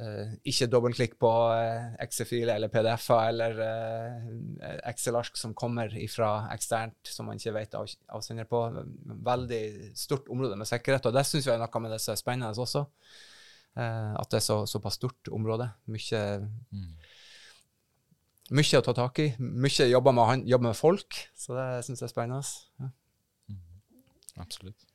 eh, 0.00 0.34
ikke 0.52 0.68
dobbeltklikk 0.72 1.14
på 1.20 1.30
uh, 1.30 1.94
Excel-filer 2.04 2.54
eller 2.56 2.72
PDF-er 2.72 3.30
eller 3.30 3.62
uh, 3.62 4.74
Excel-ark 4.90 5.38
som 5.38 5.54
kommer 5.56 5.94
fra 6.12 6.32
eksternt, 6.54 7.00
som 7.10 7.30
man 7.30 7.40
ikke 7.40 7.54
vet 7.56 7.78
av, 7.78 7.88
avsender 8.18 8.48
på. 8.50 8.64
Veldig 9.30 9.62
stort 9.96 10.28
område 10.32 10.58
med 10.58 10.68
sikkerhet, 10.68 11.08
og 11.08 11.16
det 11.16 11.26
syns 11.28 11.48
jeg 11.48 11.56
er 11.56 11.64
noe 11.64 11.82
med 11.84 11.96
det 11.96 12.02
som 12.02 12.14
er 12.16 12.22
spennende 12.22 12.66
også. 12.66 12.86
Eh, 13.76 14.12
at 14.16 14.30
det 14.32 14.40
er 14.40 14.44
så, 14.44 14.62
såpass 14.68 14.96
stort 14.96 15.28
område. 15.28 15.68
Mye 15.92 16.22
Mm. 16.72 16.96
mye 18.50 18.78
å 18.78 18.84
ta 18.84 18.92
tak 18.94 19.18
i. 19.18 19.34
Mye 19.38 19.90
jobber 19.90 20.12
med, 20.12 20.46
jobber 20.46 20.68
med 20.68 20.76
folk, 20.76 21.18
så 21.34 21.56
det 21.56 21.84
syns 21.84 22.00
jeg 22.00 22.06
er 22.08 22.12
spennende. 22.12 22.42
Ja. 22.80 22.88
Absolutt. 24.40 24.86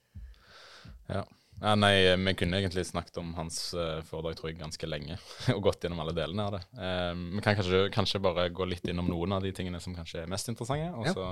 Ja. 1.09 1.25
Ja. 1.61 1.75
Nei, 1.77 1.93
vi 2.17 2.33
kunne 2.39 2.59
egentlig 2.59 2.83
snakket 2.89 3.21
om 3.21 3.33
hans 3.37 3.59
uh, 3.77 4.01
foredrag 4.07 4.37
tror 4.39 4.51
jeg, 4.51 4.59
ganske 4.59 4.89
lenge, 4.89 5.17
og 5.55 5.63
gått 5.69 5.85
gjennom 5.85 6.01
alle 6.03 6.15
delene 6.17 6.47
av 6.49 6.57
det. 6.57 6.61
Eh, 6.75 7.13
Vi 7.37 7.45
kan 7.45 7.57
kanskje, 7.59 7.85
kanskje 7.93 8.21
bare 8.23 8.49
gå 8.49 8.65
litt 8.67 8.87
innom 8.91 9.09
noen 9.11 9.37
av 9.37 9.45
de 9.45 9.53
tingene 9.55 9.79
som 9.83 9.95
kanskje 9.95 10.23
er 10.23 10.31
mest 10.31 10.49
interessante. 10.51 10.91
og 10.97 11.09
Ja. 11.09 11.13
så... 11.17 11.31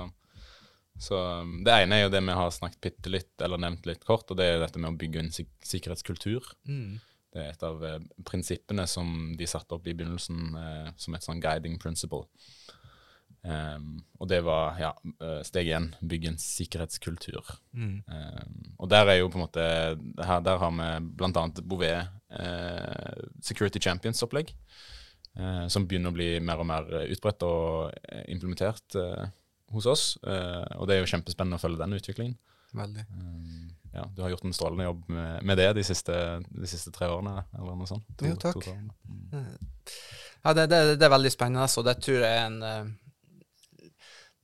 Så 1.00 1.16
um, 1.16 1.62
Det 1.64 1.72
ene 1.72 1.96
er 1.96 2.02
jo 2.02 2.10
det 2.12 2.20
vi 2.20 2.34
har 2.36 2.50
snakket 2.52 2.80
bitte 2.84 3.10
litt, 3.12 3.30
eller 3.40 3.60
nevnt 3.62 3.86
litt 3.88 4.02
kort, 4.04 4.28
og 4.30 4.36
det 4.36 4.44
er 4.50 4.58
dette 4.60 4.80
med 4.82 4.90
å 4.90 4.98
bygge 5.00 5.22
en 5.22 5.30
sik 5.32 5.48
sikkerhetskultur. 5.64 6.44
Mm. 6.68 6.98
Det 7.32 7.40
er 7.40 7.52
et 7.54 7.62
av 7.64 7.80
uh, 7.80 7.94
prinsippene 8.26 8.84
som 8.90 9.30
de 9.38 9.46
satte 9.48 9.76
opp 9.78 9.86
i 9.86 9.94
begynnelsen 9.94 10.50
uh, 10.58 10.90
som 11.00 11.16
et 11.16 11.24
sånn 11.24 11.40
guiding 11.40 11.78
principle. 11.80 12.26
Um, 13.40 14.02
og 14.20 14.28
det 14.28 14.42
var 14.44 14.76
ja, 14.76 14.90
eh, 15.24 15.38
steg 15.48 15.70
én, 15.72 15.86
bygge 16.04 16.28
en 16.28 16.38
sikkerhetskultur. 16.40 17.46
Mm. 17.72 18.02
Um, 18.04 18.58
og 18.76 18.90
der 18.92 19.08
er 19.08 19.20
jo 19.22 19.30
på 19.32 19.40
en 19.40 19.44
måte 19.46 19.64
her, 19.64 20.42
Der 20.44 20.60
har 20.60 20.74
vi 20.76 20.88
bl.a. 21.16 21.46
Bouvet 21.62 22.10
uh, 22.36 23.28
Security 23.40 23.80
Champions-opplegg. 23.80 24.52
uh, 25.40 25.66
som 25.68 25.86
begynner 25.86 26.12
å 26.12 26.16
bli 26.16 26.30
mer 26.44 26.60
og 26.60 26.66
mer 26.68 26.88
eh, 26.90 27.10
utbredt 27.14 27.44
og 27.46 27.94
eh, 28.10 28.24
implementert 28.34 28.96
uh, 28.98 29.28
hos 29.70 29.86
oss. 29.86 30.04
Eh, 30.26 30.76
og 30.76 30.88
det 30.88 30.96
er 30.96 31.04
jo 31.04 31.10
kjempespennende 31.12 31.56
å 31.56 31.62
følge 31.62 31.80
den 31.80 31.96
utviklingen. 31.96 32.38
Veldig. 32.76 33.04
Um, 33.14 33.70
ja, 33.94 34.04
du 34.14 34.22
har 34.22 34.30
gjort 34.30 34.44
en 34.46 34.54
strålende 34.54 34.86
jobb 34.86 35.08
med, 35.10 35.44
med 35.46 35.58
det 35.58 35.68
de 35.78 35.84
siste, 35.86 36.14
de 36.46 36.70
siste 36.70 36.92
tre 36.94 37.08
årene, 37.10 37.44
eller 37.58 37.78
noe 37.78 37.88
sånt. 37.90 38.06
Jo, 38.22 38.36
takk. 38.38 38.66
Mm. 39.06 39.56
Ja, 40.44 40.52
det, 40.54 40.66
det, 40.70 40.80
det 41.00 41.06
er 41.06 41.14
veldig 41.14 41.32
spennende, 41.34 41.66
og 41.66 41.86
det 41.88 41.96
tror 42.04 42.20
jeg 42.20 42.30
er 42.30 42.44
en 42.46 42.60
eh, 42.66 42.92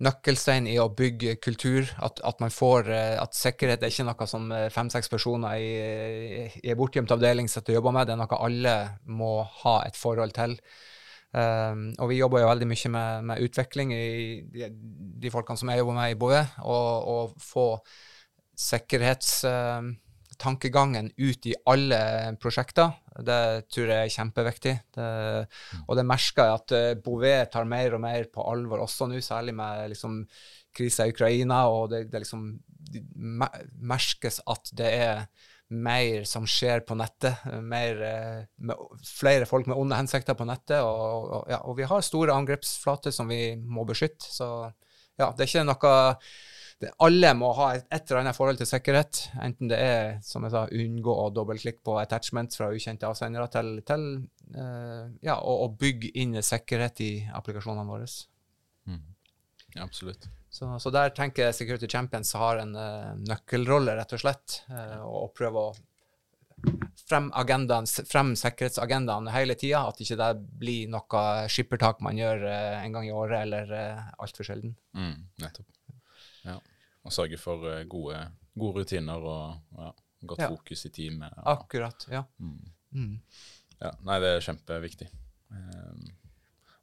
nøkkelstein 0.05 0.67
i 0.69 0.77
å 0.81 0.91
bygge 0.93 1.37
kultur. 1.43 1.89
At, 2.05 2.21
at 2.27 2.43
man 2.43 2.53
får 2.53 2.91
eh, 2.93 3.15
At 3.21 3.37
sikkerhet 3.37 3.83
er 3.83 3.93
ikke 3.93 4.09
noe 4.09 4.29
som 4.29 4.51
eh, 4.53 4.69
fem-seks 4.73 5.11
personer 5.13 5.57
i, 5.61 5.71
i 6.63 6.73
en 6.73 6.79
bortgjemt 6.79 7.15
avdeling 7.17 7.49
sitter 7.49 7.75
og 7.75 7.81
jobber 7.81 7.97
med, 7.97 8.09
det 8.09 8.17
er 8.17 8.21
noe 8.21 8.43
alle 8.49 8.77
må 9.09 9.33
ha 9.63 9.79
et 9.87 9.99
forhold 9.99 10.37
til. 10.37 10.59
Um, 11.37 11.91
og 12.01 12.09
vi 12.09 12.21
jobber 12.21 12.41
jo 12.41 12.49
veldig 12.49 12.67
mye 12.71 12.91
med, 12.95 13.25
med 13.29 13.41
utvikling 13.45 13.91
i 13.93 14.05
de, 14.55 14.69
de 15.21 15.33
folkene 15.33 15.61
som 15.61 15.69
jeg 15.69 15.83
jobber 15.83 15.99
med 15.99 16.15
i 16.15 16.19
BOE, 16.21 16.43
og, 16.65 17.09
og 17.13 17.35
få 17.43 17.67
sikkerhetstankegangen 20.37 21.13
ut 21.17 21.47
i 21.47 21.55
alle 21.67 22.37
prosjekter. 22.41 22.93
Det 23.19 23.69
tror 23.73 23.89
jeg 23.89 24.07
er 24.07 24.15
kjempeviktig. 24.15 24.75
Det, 24.95 25.49
og 25.89 25.97
det 25.97 26.07
merker 26.07 26.45
jeg 26.45 26.55
at 26.55 26.73
uh, 26.73 27.03
Bouvet 27.03 27.51
tar 27.51 27.65
mer 27.65 27.95
og 27.95 28.01
mer 28.01 28.29
på 28.33 28.43
alvor 28.43 28.85
også 28.85 29.09
nå, 29.09 29.21
særlig 29.21 29.55
med 29.55 29.91
liksom, 29.91 30.27
krisa 30.75 31.07
i 31.07 31.13
Ukraina. 31.13 31.69
og 31.69 31.91
det, 31.91 32.11
det 32.13 32.21
liksom 32.21 32.59
det 32.87 33.03
merkes 33.83 34.41
at 34.47 34.71
det 34.73 34.93
er 34.93 35.27
mer 35.69 36.25
som 36.25 36.47
skjer 36.47 36.85
på 36.87 36.95
nettet. 36.95 37.35
Mer, 37.61 38.03
eh, 38.03 38.45
med, 38.59 38.77
flere 39.03 39.47
folk 39.47 39.67
med 39.67 39.77
onde 39.77 39.97
hensikter 39.97 40.35
på 40.35 40.47
nettet. 40.47 40.79
Og, 40.79 41.33
og, 41.33 41.49
ja, 41.51 41.59
og 41.67 41.77
vi 41.77 41.89
har 41.89 42.01
store 42.01 42.37
angrepsflater 42.37 43.11
som 43.11 43.27
vi 43.29 43.57
må 43.57 43.85
beskytte. 43.85 44.29
Så 44.31 44.71
ja, 45.19 45.33
det 45.33 45.43
er 45.43 45.51
ikke 45.51 45.67
noe 45.67 45.97
det, 46.83 46.93
Alle 47.05 47.33
må 47.39 47.51
ha 47.57 47.71
et, 47.77 47.87
et 47.89 48.11
eller 48.11 48.23
annet 48.23 48.37
forhold 48.37 48.61
til 48.61 48.69
sikkerhet. 48.69 49.23
Enten 49.43 49.71
det 49.73 49.79
er 49.81 50.17
som 50.27 50.45
jeg 50.45 50.55
sa, 50.55 50.67
unngå 50.69 51.17
å 51.23 51.29
dobbeltklikke 51.35 51.85
på 51.87 51.97
attachments 52.01 52.61
fra 52.61 52.71
ukjente 52.75 53.09
avsendere, 53.09 53.49
til, 53.53 53.73
til 53.89 54.07
uh, 54.57 55.09
ja, 55.25 55.39
å, 55.39 55.59
å 55.65 55.71
bygge 55.73 56.13
inn 56.21 56.37
sikkerhet 56.45 57.03
i 57.07 57.11
applikasjonene 57.39 57.89
våre. 57.89 58.09
Mm. 58.91 59.03
Ja, 59.77 59.87
absolutt. 59.87 60.29
Så, 60.53 60.69
så 60.81 60.93
der 60.93 61.11
tenker 61.17 61.49
jeg 61.49 61.57
Security 61.57 61.89
Champions 61.91 62.33
har 62.37 62.63
en 62.63 62.77
uh, 62.77 63.13
nøkkelrolle, 63.25 63.97
rett 63.99 64.17
og 64.17 64.25
slett. 64.25 64.63
uh, 64.71 65.03
og, 65.05 65.19
og 65.27 65.37
prøve 65.37 65.69
å 65.71 65.77
frem, 67.09 67.31
agendaen, 67.35 67.87
frem 67.87 68.35
sikkerhetsagendaen 68.39 69.31
hele 69.35 69.57
tida. 69.59 69.87
At 69.89 70.01
ikke 70.03 70.19
det 70.21 70.31
blir 70.61 70.93
noe 70.93 71.25
skippertak 71.53 72.03
man 72.05 72.19
gjør 72.21 72.47
eh, 72.49 72.85
en 72.85 72.97
gang 72.97 73.09
i 73.09 73.15
året, 73.15 73.43
eller 73.47 73.73
uh, 73.73 74.13
altfor 74.23 74.49
sjelden. 74.49 74.77
Mm, 74.97 75.17
nettopp. 75.43 75.69
Ja. 76.47 76.59
Og 77.07 77.13
sørge 77.15 77.39
for 77.39 77.67
eh, 77.71 77.85
gode, 77.91 78.19
gode 78.59 78.81
rutiner 78.81 79.23
og 79.23 79.61
ja, 79.79 79.91
godt 80.27 80.41
Ja. 80.43 80.49
fokus 80.49 80.87
i 80.87 80.91
teamet. 80.91 81.33
og- 81.37 81.53
Akkurat. 81.59 82.07
Ja. 82.11 82.25
Mm. 82.41 82.71
Mm. 82.93 83.21
Ja, 83.83 83.91
nei, 84.03 84.21
det 84.23 84.29
er 84.37 84.41
kjempeviktig. 84.47 85.09
Um, 85.51 86.07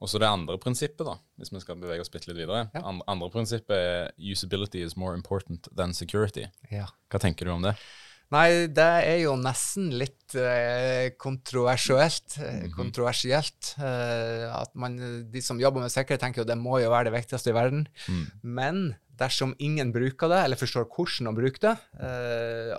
og 0.03 0.09
så 0.11 0.19
det 0.19 0.27
andre 0.27 0.57
prinsippet, 0.59 1.05
da, 1.07 1.15
hvis 1.39 1.51
vi 1.51 1.59
skal 1.63 1.75
bevege 1.79 2.01
oss 2.03 2.09
bitte 2.13 2.27
litt 2.29 2.37
videre. 2.37 2.69
Ja. 2.75 2.81
An- 2.87 3.01
andre 3.07 3.29
prinsippet 3.33 3.75
er 3.75 4.11
usability 4.19 4.83
is 4.83 4.95
more 4.97 5.15
important 5.15 5.67
than 5.75 5.93
security. 5.93 6.45
ja. 6.71 6.85
Hva 7.09 7.19
tenker 7.19 7.45
du 7.45 7.51
om 7.51 7.61
det? 7.63 7.75
Nei, 8.31 8.65
det 8.71 8.85
er 9.05 9.19
jo 9.21 9.35
nesten 9.37 9.91
litt 9.93 10.33
eh, 10.35 11.11
kontroversielt. 11.21 12.37
eh, 12.39 12.63
Mhm. 12.63 12.71
Kontroversielt. 12.73 13.75
eh, 13.77 14.47
at 14.49 14.73
man, 14.75 14.97
de 15.29 15.41
som 15.41 15.59
jobber 15.59 15.81
med 15.81 15.91
sikkerhet, 15.91 16.19
tenker 16.21 16.41
jo 16.41 16.45
det 16.45 16.57
må 16.57 16.79
jo 16.81 16.89
være 16.89 17.11
det 17.11 17.13
viktigste 17.21 17.49
i 17.51 17.53
verden. 17.53 17.87
Mm. 18.07 18.25
Men 18.43 18.95
dersom 19.15 19.53
ingen 19.59 19.91
bruker 19.93 20.27
det, 20.29 20.39
eller 20.45 20.55
forstår 20.57 20.87
hvordan 20.89 21.29
å 21.29 21.35
bruke 21.37 21.59
det, 21.61 21.77
eh, 22.01 22.73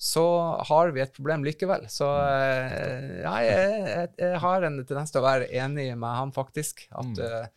så 0.00 0.24
har 0.68 0.90
vi 0.92 1.00
et 1.00 1.14
problem 1.16 1.42
likevel. 1.44 1.86
Så 1.88 2.04
eh, 2.20 3.22
ja, 3.22 3.34
jeg, 3.40 3.86
jeg, 3.86 4.10
jeg 4.18 4.38
har 4.44 4.62
en 4.68 4.84
tendens 4.84 5.10
til 5.12 5.22
å 5.22 5.24
være 5.24 5.48
enig 5.52 5.96
med 5.96 6.16
han, 6.20 6.32
faktisk. 6.32 6.86
At 6.92 7.06
Mm. 7.06 7.48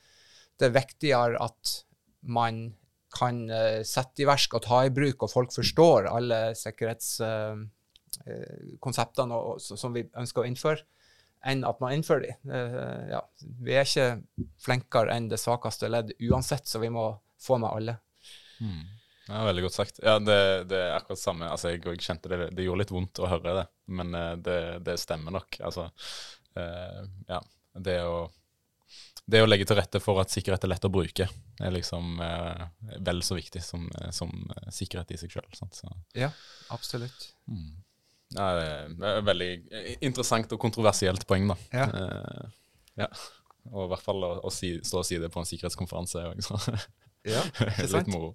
det 0.60 0.69
er 0.69 0.77
viktigere 0.79 1.41
at 1.43 1.84
man 2.23 2.73
kan 3.13 3.49
eh, 3.52 3.84
sette 3.88 4.21
i 4.23 4.26
verk 4.28 4.54
og 4.58 4.63
ta 4.65 4.86
i 4.88 4.91
bruk, 4.93 5.23
og 5.23 5.32
folk 5.32 5.54
forstår 5.54 6.08
alle 6.12 6.56
sikkerhetskonseptene 6.58 9.39
som 9.62 9.93
vi 9.95 10.02
ønsker 10.10 10.41
å 10.43 10.47
innføre, 10.49 10.82
enn 11.45 11.63
at 11.67 11.80
man 11.84 11.93
innfører 11.97 12.23
de. 12.26 12.32
Eh, 12.58 13.04
ja, 13.13 13.21
vi 13.65 13.71
er 13.78 13.86
ikke 13.88 14.10
flinkere 14.63 15.13
enn 15.15 15.32
det 15.32 15.41
svakeste 15.41 15.86
ledd 15.91 16.10
uansett, 16.30 16.65
så 16.69 16.78
vi 16.84 16.89
må 16.93 17.06
få 17.43 17.54
med 17.62 17.69
alle. 17.69 17.93
Mm. 18.63 18.84
Ja, 19.28 19.43
Veldig 19.47 19.63
godt 19.63 19.78
sagt. 19.78 19.99
Ja, 20.04 20.17
det, 20.19 20.63
det 20.71 20.80
er 20.84 20.97
akkurat 20.97 21.19
samme. 21.19 21.52
Altså, 21.52 21.69
jeg, 21.71 21.84
jeg 21.88 22.04
kjente 22.04 22.30
det, 22.32 22.38
det 22.58 22.65
gjorde 22.65 22.82
litt 22.84 22.95
vondt 22.95 23.19
å 23.23 23.30
høre 23.32 23.52
det, 23.62 23.67
men 23.95 24.08
eh, 24.19 24.36
det, 24.43 24.60
det 24.88 24.95
stemmer 24.99 25.32
nok. 25.38 25.49
Altså, 25.63 25.84
eh, 26.60 27.02
ja, 27.30 27.39
det 27.88 27.97
å, 28.08 28.17
det 29.25 29.39
å 29.43 29.47
legge 29.47 29.67
til 29.67 29.77
rette 29.79 30.01
for 30.03 30.19
at 30.19 30.34
sikkerhet 30.34 30.65
er 30.65 30.73
lett 30.73 30.86
å 30.88 30.91
bruke, 30.91 31.27
er 31.63 31.71
liksom 31.71 32.19
eh, 32.23 32.65
vel 33.06 33.23
så 33.23 33.38
viktig 33.38 33.62
som, 33.63 33.86
eh, 34.01 34.12
som 34.15 34.32
eh, 34.51 34.67
sikkerhet 34.75 35.13
i 35.15 35.19
seg 35.21 35.32
sjøl. 35.32 35.47
Ja, 36.17 36.29
absolutt. 36.75 37.29
mm. 37.47 37.69
ja, 38.36 38.49
det 38.91 39.13
er 39.13 39.23
veldig 39.29 39.51
interessant 40.03 40.51
og 40.56 40.60
kontroversielt 40.60 41.23
poeng, 41.29 41.47
da. 41.53 41.58
Ja. 41.71 41.88
Eh, 41.88 42.51
ja. 43.06 43.10
Og 43.71 43.86
i 43.86 43.89
hvert 43.93 44.03
fall 44.03 44.25
å, 44.27 44.34
å 44.43 44.51
si, 44.51 44.75
stå 44.84 44.99
og 44.99 45.08
si 45.08 45.21
det 45.23 45.32
på 45.32 45.39
en 45.39 45.47
sikkerhetskonferanse 45.47 46.19
er 46.19 46.34
jo 46.34 46.58
Ja, 47.23 47.45
Litt 47.93 48.10
moro. 48.12 48.34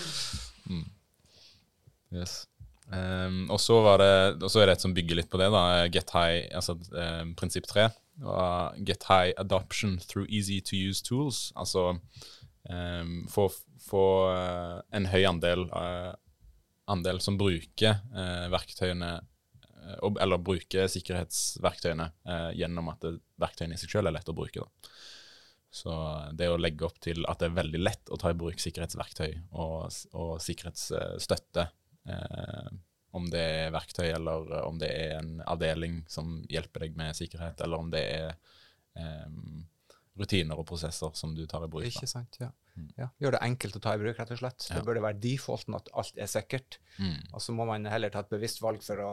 mm. 0.70 0.84
Yes. 2.14 2.44
Um, 2.94 3.44
og 3.50 3.58
så 3.58 3.80
er 3.90 4.02
det 4.02 4.74
et 4.74 4.84
som 4.84 4.94
bygger 4.94 5.18
litt 5.18 5.30
på 5.32 5.40
det, 5.40 5.50
da. 5.54 5.64
Get 5.90 6.12
high, 6.14 6.46
altså 6.54 6.76
um, 6.92 7.34
prinsipp 7.38 7.66
tre. 7.70 7.88
Get 8.86 9.06
high 9.10 9.34
adoption 9.40 9.98
through 9.98 10.28
easy 10.28 10.60
to 10.60 10.78
use 10.78 11.02
tools. 11.02 11.48
Altså 11.56 11.96
um, 12.70 13.14
få, 13.30 13.48
få 13.82 14.04
uh, 14.30 14.78
en 14.94 15.08
høy 15.10 15.24
andel, 15.28 15.66
uh, 15.74 16.14
andel 16.90 17.20
som 17.24 17.38
bruker 17.40 18.00
uh, 18.14 18.50
verktøyene 18.54 19.16
eller 20.00 20.40
bruker 20.40 20.86
sikkerhetsverktøyene 20.88 22.06
gjennom 22.56 22.86
at 22.88 23.02
det, 23.04 23.10
verktøyene 23.36 23.76
i 23.76 23.80
seg 23.82 23.90
selv 23.92 24.08
er 24.08 24.14
lett 24.16 24.30
å 24.32 24.34
bruke. 24.36 24.62
da. 24.64 24.94
Så 25.74 25.92
det 26.38 26.46
å 26.52 26.58
legge 26.60 26.86
opp 26.86 27.00
til 27.02 27.24
at 27.26 27.40
det 27.42 27.48
er 27.48 27.56
veldig 27.56 27.80
lett 27.82 28.10
å 28.14 28.18
ta 28.20 28.30
i 28.30 28.36
bruk 28.38 28.60
sikkerhetsverktøy 28.62 29.32
og, 29.58 29.90
og 30.14 30.36
sikkerhetsstøtte, 30.42 31.64
eh, 31.64 31.72
om 33.14 33.28
det 33.30 33.42
er 33.42 33.70
verktøy 33.74 34.08
eller 34.10 34.50
om 34.64 34.78
det 34.80 34.90
er 34.90 35.20
en 35.20 35.38
avdeling 35.46 36.02
som 36.10 36.40
hjelper 36.50 36.86
deg 36.86 36.98
med 36.98 37.14
sikkerhet, 37.16 37.62
eller 37.62 37.84
om 37.84 37.92
det 37.92 38.02
er 38.02 38.32
eh, 38.98 39.28
rutiner 40.18 40.58
og 40.58 40.66
prosesser 40.66 41.14
som 41.18 41.34
du 41.36 41.44
tar 41.50 41.66
i 41.66 41.70
bruk. 41.70 41.86
Ikke 41.86 42.10
sant, 42.10 42.38
ja. 42.42 42.50
ja. 42.98 43.08
Gjør 43.22 43.36
det 43.36 43.42
enkelt 43.46 43.78
å 43.78 43.82
ta 43.82 43.94
i 43.94 44.02
bruk, 44.02 44.18
rett 44.18 44.34
og 44.34 44.40
slett. 44.42 44.66
Det 44.66 44.80
bør 44.80 44.90
burde 44.90 45.04
være 45.06 45.22
defaulten 45.22 45.78
at 45.78 45.90
alt 45.94 46.18
er 46.18 46.30
sikkert. 46.30 46.80
Mm. 46.98 47.20
Og 47.32 47.42
så 47.42 47.54
må 47.54 47.66
man 47.70 47.86
heller 47.90 48.14
ta 48.14 48.24
et 48.24 48.32
bevisst 48.34 48.62
valg 48.64 48.82
for 48.84 49.02
å 49.02 49.12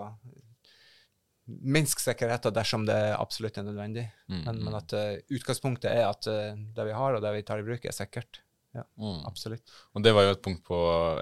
minske 1.46 2.04
sikkerheten 2.04 2.54
dersom 2.54 2.86
det 2.88 3.00
absolutt 3.18 3.58
er 3.58 3.66
nødvendig. 3.68 4.06
Mm. 4.30 4.44
Men, 4.46 4.62
men 4.68 4.78
at 4.78 4.94
uh, 4.98 5.18
utgangspunktet 5.34 5.90
er 5.92 6.08
at 6.08 6.30
uh, 6.30 6.54
det 6.54 6.88
vi 6.90 6.96
har, 6.96 7.18
og 7.18 7.26
det 7.26 7.34
vi 7.38 7.46
tar 7.46 7.62
i 7.62 7.66
bruk, 7.66 7.86
er 7.86 7.98
sikkert. 7.98 8.44
Mm. 8.72 9.24
Absolutt. 9.28 9.72
Og 9.94 10.04
det 10.06 10.14
var 10.16 10.28
jo 10.28 10.36
et 10.36 10.44
punkt, 10.44 10.64
på, 10.68 10.78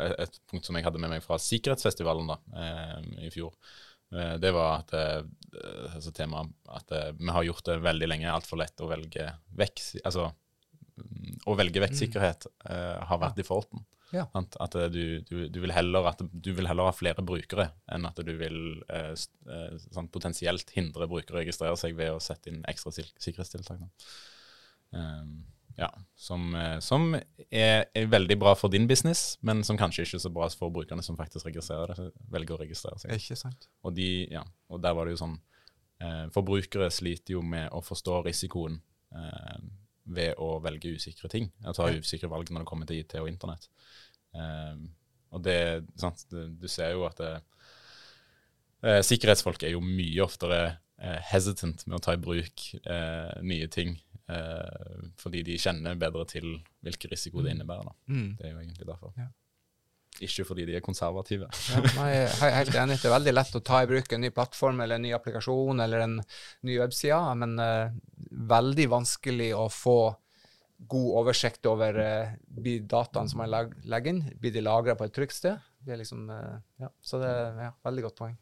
et, 0.05 0.17
et 0.27 0.41
punkt 0.49 0.67
som 0.67 0.77
jeg 0.77 0.85
hadde 0.85 1.01
med 1.01 1.15
meg 1.15 1.23
fra 1.25 1.39
sikkerhetsfestivalen 1.41 2.29
da, 2.29 2.39
eh, 2.61 3.25
i 3.25 3.31
fjor. 3.33 3.55
Eh, 4.15 4.35
det 4.41 4.51
var 4.55 4.81
at 4.81 4.93
eh, 4.97 5.21
altså 5.93 6.13
temaet 6.15 6.49
at 6.73 6.91
eh, 6.97 7.11
vi 7.19 7.29
har 7.33 7.45
gjort 7.45 7.67
det 7.69 7.79
veldig 7.85 8.09
lenge 8.09 8.31
altfor 8.33 8.57
lett 8.61 8.81
å 8.81 8.89
velge 8.89 9.27
vekk 9.59 9.83
Altså 10.01 10.31
mm, 10.31 11.45
å 11.45 11.55
velge 11.59 11.83
vekk 11.83 11.93
Mm. 11.93 11.99
sikkerhet 12.03 12.47
har 13.09 13.21
vært 13.21 13.37
defaulten. 13.37 13.85
Ja. 14.09 14.23
At, 14.33 14.55
At 14.57 14.73
du, 14.89 15.21
du, 15.21 15.35
du, 15.53 15.59
vil 15.61 15.73
heller, 15.73 16.07
at 16.09 16.21
du 16.25 16.49
vil 16.57 16.65
heller 16.65 16.89
ha 16.89 16.93
flere 16.95 17.21
brukere 17.21 17.67
enn 17.93 18.07
at 18.09 18.17
du 18.25 18.31
vil 18.39 18.81
sånn, 18.89 20.09
potensielt 20.09 20.73
hindre 20.73 21.05
brukere 21.07 21.37
å 21.37 21.41
registrere 21.43 21.77
seg 21.77 21.93
ved 21.97 22.15
å 22.15 22.23
sette 22.23 22.49
inn 22.49 22.63
ekstra 22.67 22.93
sikkerhetstiltak. 22.97 23.83
Da. 23.83 23.89
Um, 24.97 25.43
ja, 25.79 25.89
som, 26.19 26.49
eh, 26.55 26.77
som 26.83 27.13
er, 27.15 27.87
er 27.95 28.09
veldig 28.11 28.35
bra 28.41 28.53
for 28.59 28.71
din 28.73 28.87
business, 28.89 29.37
men 29.45 29.63
som 29.63 29.79
kanskje 29.79 30.05
ikke 30.05 30.19
er 30.19 30.23
så 30.25 30.31
bra 30.33 30.49
for 30.59 30.73
brukerne 30.75 31.05
som 31.05 31.17
faktisk 31.19 31.47
registrerer 31.47 31.95
det, 31.95 32.09
velger 32.33 32.57
å 32.57 32.61
registrere 32.61 32.99
seg. 33.01 33.15
Ikke 33.15 33.37
sant? 33.39 33.69
Og, 33.83 33.93
de, 33.95 34.09
ja, 34.33 34.43
og 34.69 34.83
der 34.83 34.97
var 34.97 35.07
det 35.07 35.15
jo 35.15 35.23
sånn 35.23 35.37
eh, 36.03 36.25
Forbrukere 36.35 36.89
sliter 36.93 37.37
jo 37.37 37.43
med 37.45 37.69
å 37.75 37.81
forstå 37.85 38.21
risikoen 38.27 38.79
eh, 39.15 39.59
ved 40.09 40.41
å 40.41 40.57
velge 40.63 40.95
usikre 40.97 41.31
ting. 41.31 41.49
Å 41.63 41.75
ta 41.77 41.89
usikre 41.93 42.31
valg 42.31 42.51
når 42.51 42.65
det 42.65 42.69
kommer 42.69 42.89
til 42.89 43.03
IT 43.03 43.15
og 43.21 43.29
internett. 43.31 43.69
Eh, 44.35 44.75
og 45.35 45.45
det, 45.45 45.59
sant, 46.01 46.25
det, 46.33 46.47
du 46.59 46.67
ser 46.71 46.95
jo 46.95 47.05
at 47.07 47.19
det, 47.21 47.33
eh, 48.83 49.01
sikkerhetsfolk 49.05 49.63
er 49.63 49.75
jo 49.75 49.83
mye 49.85 50.23
oftere 50.25 50.61
eh, 50.99 51.19
hesitant 51.31 51.85
med 51.87 51.99
å 51.99 52.03
ta 52.03 52.15
i 52.15 52.21
bruk 52.21 52.65
eh, 52.81 53.33
nye 53.45 53.69
ting. 53.71 53.97
Eh, 54.29 55.09
fordi 55.17 55.41
de 55.47 55.57
kjenner 55.57 55.97
bedre 55.99 56.25
til 56.29 56.51
hvilken 56.85 57.13
risiko 57.13 57.41
det 57.41 57.55
innebærer. 57.55 57.89
Da. 57.89 58.13
Mm. 58.13 58.31
Det 58.37 58.45
er 58.45 58.53
jo 58.53 58.61
egentlig 58.61 58.89
derfor. 58.89 59.13
Ja. 59.17 59.29
Ikke 60.25 60.43
fordi 60.45 60.65
de 60.67 60.75
er 60.75 60.83
konservative. 60.83 61.47
Ja, 61.71 61.81
nei, 61.95 62.07
jeg 62.11 62.29
er 62.49 62.55
helt 62.57 62.77
enig. 62.81 62.97
Det 62.99 63.07
er 63.07 63.15
veldig 63.15 63.33
lett 63.35 63.55
å 63.55 63.63
ta 63.65 63.81
i 63.83 63.89
bruk 63.89 64.13
en 64.13 64.25
ny 64.25 64.31
plattform 64.35 64.81
eller 64.83 64.99
en 64.99 65.05
ny 65.07 65.13
applikasjon 65.15 65.83
eller 65.85 66.05
en 66.05 66.17
ny 66.67 66.79
webside, 66.81 67.19
men 67.39 67.55
uh, 67.61 67.93
veldig 68.51 68.89
vanskelig 68.91 69.53
å 69.55 69.69
få 69.71 69.99
god 70.91 71.09
oversikt 71.21 71.69
over 71.71 72.01
uh, 72.03 72.35
dataene 72.49 73.31
som 73.31 73.41
man 73.41 73.51
leg 73.53 73.73
legger 73.89 74.15
inn, 74.15 74.21
blir 74.41 74.55
de 74.55 74.65
lagra 74.65 74.97
på 74.99 75.07
et 75.07 75.15
trygt 75.15 75.37
sted. 75.37 75.61
Det 75.87 76.01
liksom, 76.01 76.27
uh, 76.27 76.59
ja, 76.83 76.91
så 76.99 77.21
det 77.23 77.31
er 77.31 77.63
ja, 77.69 77.73
veldig 77.87 78.07
godt 78.09 78.19
poeng. 78.19 78.37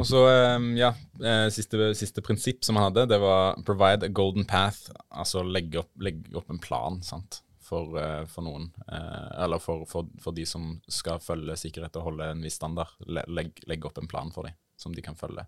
Og 0.00 0.06
så, 0.08 0.20
eh, 0.30 0.58
ja, 0.78 0.94
eh, 1.20 1.48
siste, 1.52 1.90
siste 1.98 2.22
prinsipp 2.24 2.64
som 2.64 2.76
han 2.76 2.86
hadde, 2.90 3.08
det 3.10 3.18
var 3.20 3.56
'provide 3.60 4.04
a 4.04 4.08
golden 4.08 4.44
path'. 4.44 4.90
Altså 5.10 5.42
legge 5.44 5.78
opp, 5.82 5.90
legge 6.00 6.34
opp 6.34 6.48
en 6.50 6.58
plan 6.58 7.02
sant, 7.02 7.42
for, 7.60 7.98
eh, 7.98 8.24
for 8.26 8.42
noen. 8.42 8.70
Eh, 8.88 9.42
eller 9.44 9.58
for, 9.58 9.84
for, 9.86 10.06
for 10.18 10.32
de 10.32 10.46
som 10.46 10.80
skal 10.88 11.18
følge 11.18 11.56
sikkerhet 11.56 11.96
og 11.96 12.02
holde 12.04 12.30
en 12.30 12.40
viss 12.42 12.54
standard. 12.54 12.88
Le- 13.06 13.24
Legg, 13.28 13.52
legge 13.66 13.84
opp 13.84 13.98
en 13.98 14.08
plan 14.08 14.30
for 14.32 14.44
dem 14.44 14.54
som 14.76 14.92
de 14.94 15.02
kan 15.02 15.14
følge. 15.14 15.46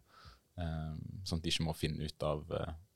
Eh, 0.59 0.95
sånn 1.25 1.39
at 1.39 1.43
de 1.43 1.51
ikke 1.51 1.65
må 1.65 1.75
finne 1.75 2.05
ut 2.05 2.23
av 2.23 2.45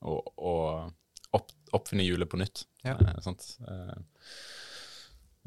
å 0.02 0.22
å 0.38 0.92
opp, 1.34 1.50
oppfinne 1.72 2.04
hjulet 2.04 2.28
på 2.28 2.38
nytt. 2.38 2.66
Ja. 2.84 2.94
Sant? 3.20 3.56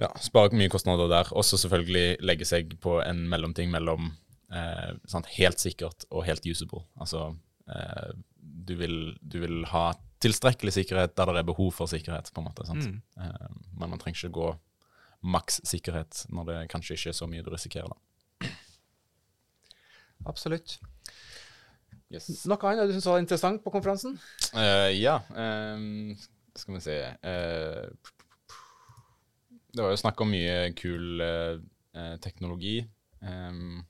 Ja, 0.01 0.09
spare 0.19 0.49
mye 0.57 0.69
kostnader 0.69 1.07
der. 1.09 1.29
Også 1.37 1.57
selvfølgelig 1.61 2.17
legge 2.25 2.45
seg 2.45 2.73
på 2.81 2.99
en 3.05 3.27
mellomting 3.29 3.69
mellom 3.71 4.11
sant, 5.07 5.29
helt 5.37 5.61
sikkert 5.63 6.05
og 6.09 6.25
helt 6.27 6.45
usable. 6.45 6.83
Altså 6.99 7.29
eh, 7.71 8.11
du, 8.41 8.75
vil, 8.79 8.97
du 9.21 9.39
vil 9.43 9.61
ha 9.71 9.91
tilstrekkelig 10.21 10.73
sikkerhet 10.75 11.15
der 11.17 11.31
det 11.31 11.41
er 11.41 11.47
behov 11.47 11.71
for 11.73 11.89
sikkerhet, 11.89 12.29
på 12.33 12.43
en 12.43 12.49
måte. 12.49 12.67
Mm. 12.67 12.99
Eh, 13.17 13.49
men 13.79 13.93
man 13.93 14.01
trenger 14.01 14.25
ikke 14.25 14.37
gå 14.37 14.51
maks 15.21 15.61
sikkerhet 15.69 16.25
når 16.33 16.47
det 16.49 16.59
kanskje 16.73 16.97
ikke 16.97 17.13
er 17.13 17.17
så 17.17 17.29
mye 17.29 17.45
du 17.45 17.51
risikerer. 17.53 17.91
da. 17.91 18.49
Absolutt. 20.29 20.79
Yes. 22.11 22.27
Noe 22.49 22.59
annet 22.67 22.89
du 22.89 22.95
syns 22.97 23.07
var 23.07 23.21
interessant 23.21 23.61
på 23.63 23.71
konferansen? 23.73 24.17
Uh, 24.51 24.91
ja, 24.91 25.21
Um, 25.31 26.11
skal 26.57 26.75
vi 26.75 26.81
se 26.83 26.95
uh, 27.07 28.09
Det 29.71 29.79
var 29.79 29.93
jo 29.93 30.01
snakk 30.01 30.19
om 30.19 30.33
mye 30.33 30.73
kul 30.75 31.21
eh, 31.23 31.61
eh, 31.95 32.15
teknologi. 32.19 32.81
Ehm, 33.23 33.85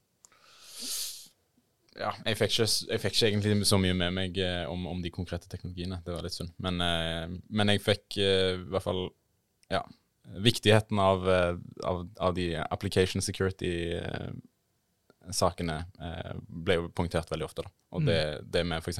ja, 2.00 2.14
jeg 2.24 2.38
fikk, 2.40 2.54
ikke, 2.56 2.66
jeg 2.94 3.02
fikk 3.04 3.18
ikke 3.18 3.28
egentlig 3.28 3.66
så 3.68 3.76
mye 3.82 3.96
med 3.98 4.14
meg 4.16 4.38
eh, 4.40 4.70
om, 4.72 4.86
om 4.88 5.02
de 5.04 5.10
konkrete 5.14 5.48
teknologiene. 5.52 5.98
Det 6.06 6.14
var 6.14 6.24
litt 6.24 6.36
synd. 6.38 6.52
Men, 6.64 6.82
eh, 6.86 7.28
men 7.52 7.70
jeg 7.74 7.84
fikk 7.84 8.18
eh, 8.22 8.54
i 8.56 8.70
hvert 8.72 8.86
fall 8.86 9.02
ja, 9.72 9.82
viktigheten 10.44 11.00
av, 11.02 11.28
av, 11.28 12.08
av 12.20 12.34
de 12.38 12.56
application 12.62 13.22
security-sakene 13.24 15.78
ble 16.48 16.74
jo 16.78 16.90
punktert 16.96 17.32
veldig 17.32 17.46
ofte. 17.48 17.62
da. 17.66 17.70
Og 17.96 18.02
det, 18.08 18.40
det 18.52 18.64
med 18.68 18.78
f.eks. 18.84 19.00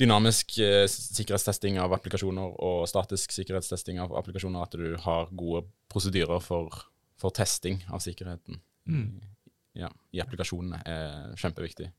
Dynamisk 0.00 0.46
sikkerhetstesting 0.90 1.74
av 1.82 1.92
applikasjoner 1.94 2.46
og 2.62 2.88
statisk 2.90 3.32
sikkerhetstesting 3.34 3.96
av 4.02 4.08
applikasjoner, 4.18 4.60
at 4.64 4.74
du 4.78 4.96
har 5.06 5.22
gode 5.30 5.62
prosedyrer 5.92 6.40
for, 6.42 6.66
for 7.20 7.30
testing 7.36 7.76
av 7.90 7.98
sikkerheten 8.04 8.54
Mm. 8.88 9.20
Ja, 9.80 9.90
i 10.12 10.22
applikasjonene, 10.22 10.80
er 10.86 11.34
kjempeviktig. 11.40 11.90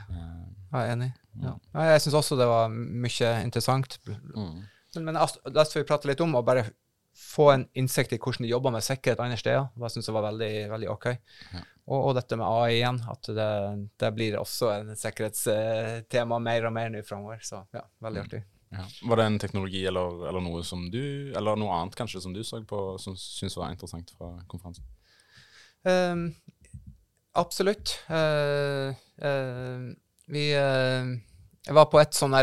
Ja, 0.00 0.04
Jeg 0.72 0.80
er 0.80 0.92
enig. 0.94 1.10
Ja. 1.42 1.54
Ja, 1.74 1.88
Jeg 1.92 2.04
syns 2.04 2.18
også 2.22 2.38
det 2.40 2.46
var 2.48 2.70
mye 2.72 3.32
interessant. 3.44 3.98
mm. 4.08 4.60
Men, 4.98 5.14
det 5.14 5.66
skal 5.68 5.82
vi 5.82 5.86
prate 5.86 6.08
litt 6.10 6.22
om, 6.24 6.32
å 6.34 6.42
bare 6.42 6.64
få 7.14 7.50
en 7.52 7.66
innsikt 7.78 8.14
i 8.14 8.18
hvordan 8.18 8.46
de 8.46 8.50
jobber 8.50 8.72
med 8.74 8.82
sikkerhet 8.82 9.20
andre 9.22 9.38
steder. 9.38 9.68
Det 9.76 9.90
syns 9.92 10.08
jeg 10.08 10.16
var 10.16 10.24
veldig, 10.30 10.54
veldig 10.72 10.88
OK. 10.90 11.06
Ja. 11.52 11.62
Og, 11.90 11.98
og 11.98 12.14
dette 12.16 12.38
med 12.38 12.46
AI 12.46 12.78
igjen, 12.78 13.00
at 13.10 13.30
det, 13.34 13.50
det 14.00 14.10
blir 14.16 14.38
også 14.38 14.70
en 14.76 14.94
sikkerhetstema 14.98 16.38
mer 16.42 16.68
og 16.68 16.74
mer 16.74 16.90
nå 16.94 17.02
framover. 17.06 17.42
Så 17.44 17.60
ja, 17.74 17.84
veldig 18.02 18.22
artig. 18.24 18.42
Ja. 18.70 18.84
Var 19.10 19.18
det 19.18 19.26
en 19.26 19.38
teknologi 19.42 19.82
eller, 19.90 20.20
eller 20.30 20.44
noe 20.44 20.62
som 20.66 20.84
du, 20.92 21.02
eller 21.34 21.58
noe 21.58 21.74
annet 21.80 21.98
kanskje 21.98 22.22
som 22.22 22.34
du 22.34 22.42
så 22.46 22.62
på 22.62 22.80
som 23.02 23.16
syntes 23.18 23.58
var 23.58 23.74
interessant 23.74 24.12
fra 24.14 24.30
konferansen? 24.50 24.86
Ehm, 25.90 26.28
absolutt. 27.38 27.92
Uh, 28.10 28.92
uh, 29.22 29.90
vi 30.30 30.50
uh, 30.56 31.10
Jeg 31.66 31.76
var 31.76 31.88
på 31.92 32.00
et 32.00 32.16
sånn 32.16 32.36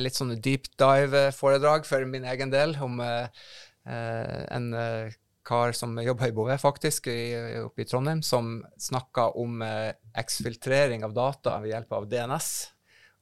litt 0.00 0.16
sånn 0.16 0.36
deep 0.40 0.68
dive-foredrag 0.78 1.88
for 1.88 2.04
min 2.06 2.26
egen 2.30 2.52
del 2.52 2.76
om 2.80 3.00
en 3.02 4.66
kar 5.50 5.72
som 5.74 5.96
jobber 5.98 6.30
i 6.30 6.34
Bouvet, 6.36 6.60
faktisk, 6.62 7.08
i, 7.10 7.34
oppe 7.64 7.82
i 7.82 7.88
Trondheim, 7.88 8.20
som 8.22 8.60
snakka 8.78 9.32
om 9.40 9.58
eksfiltrering 10.22 11.02
av 11.02 11.16
data 11.16 11.56
ved 11.58 11.72
hjelp 11.72 11.96
av 11.98 12.06
DNS. 12.12 12.52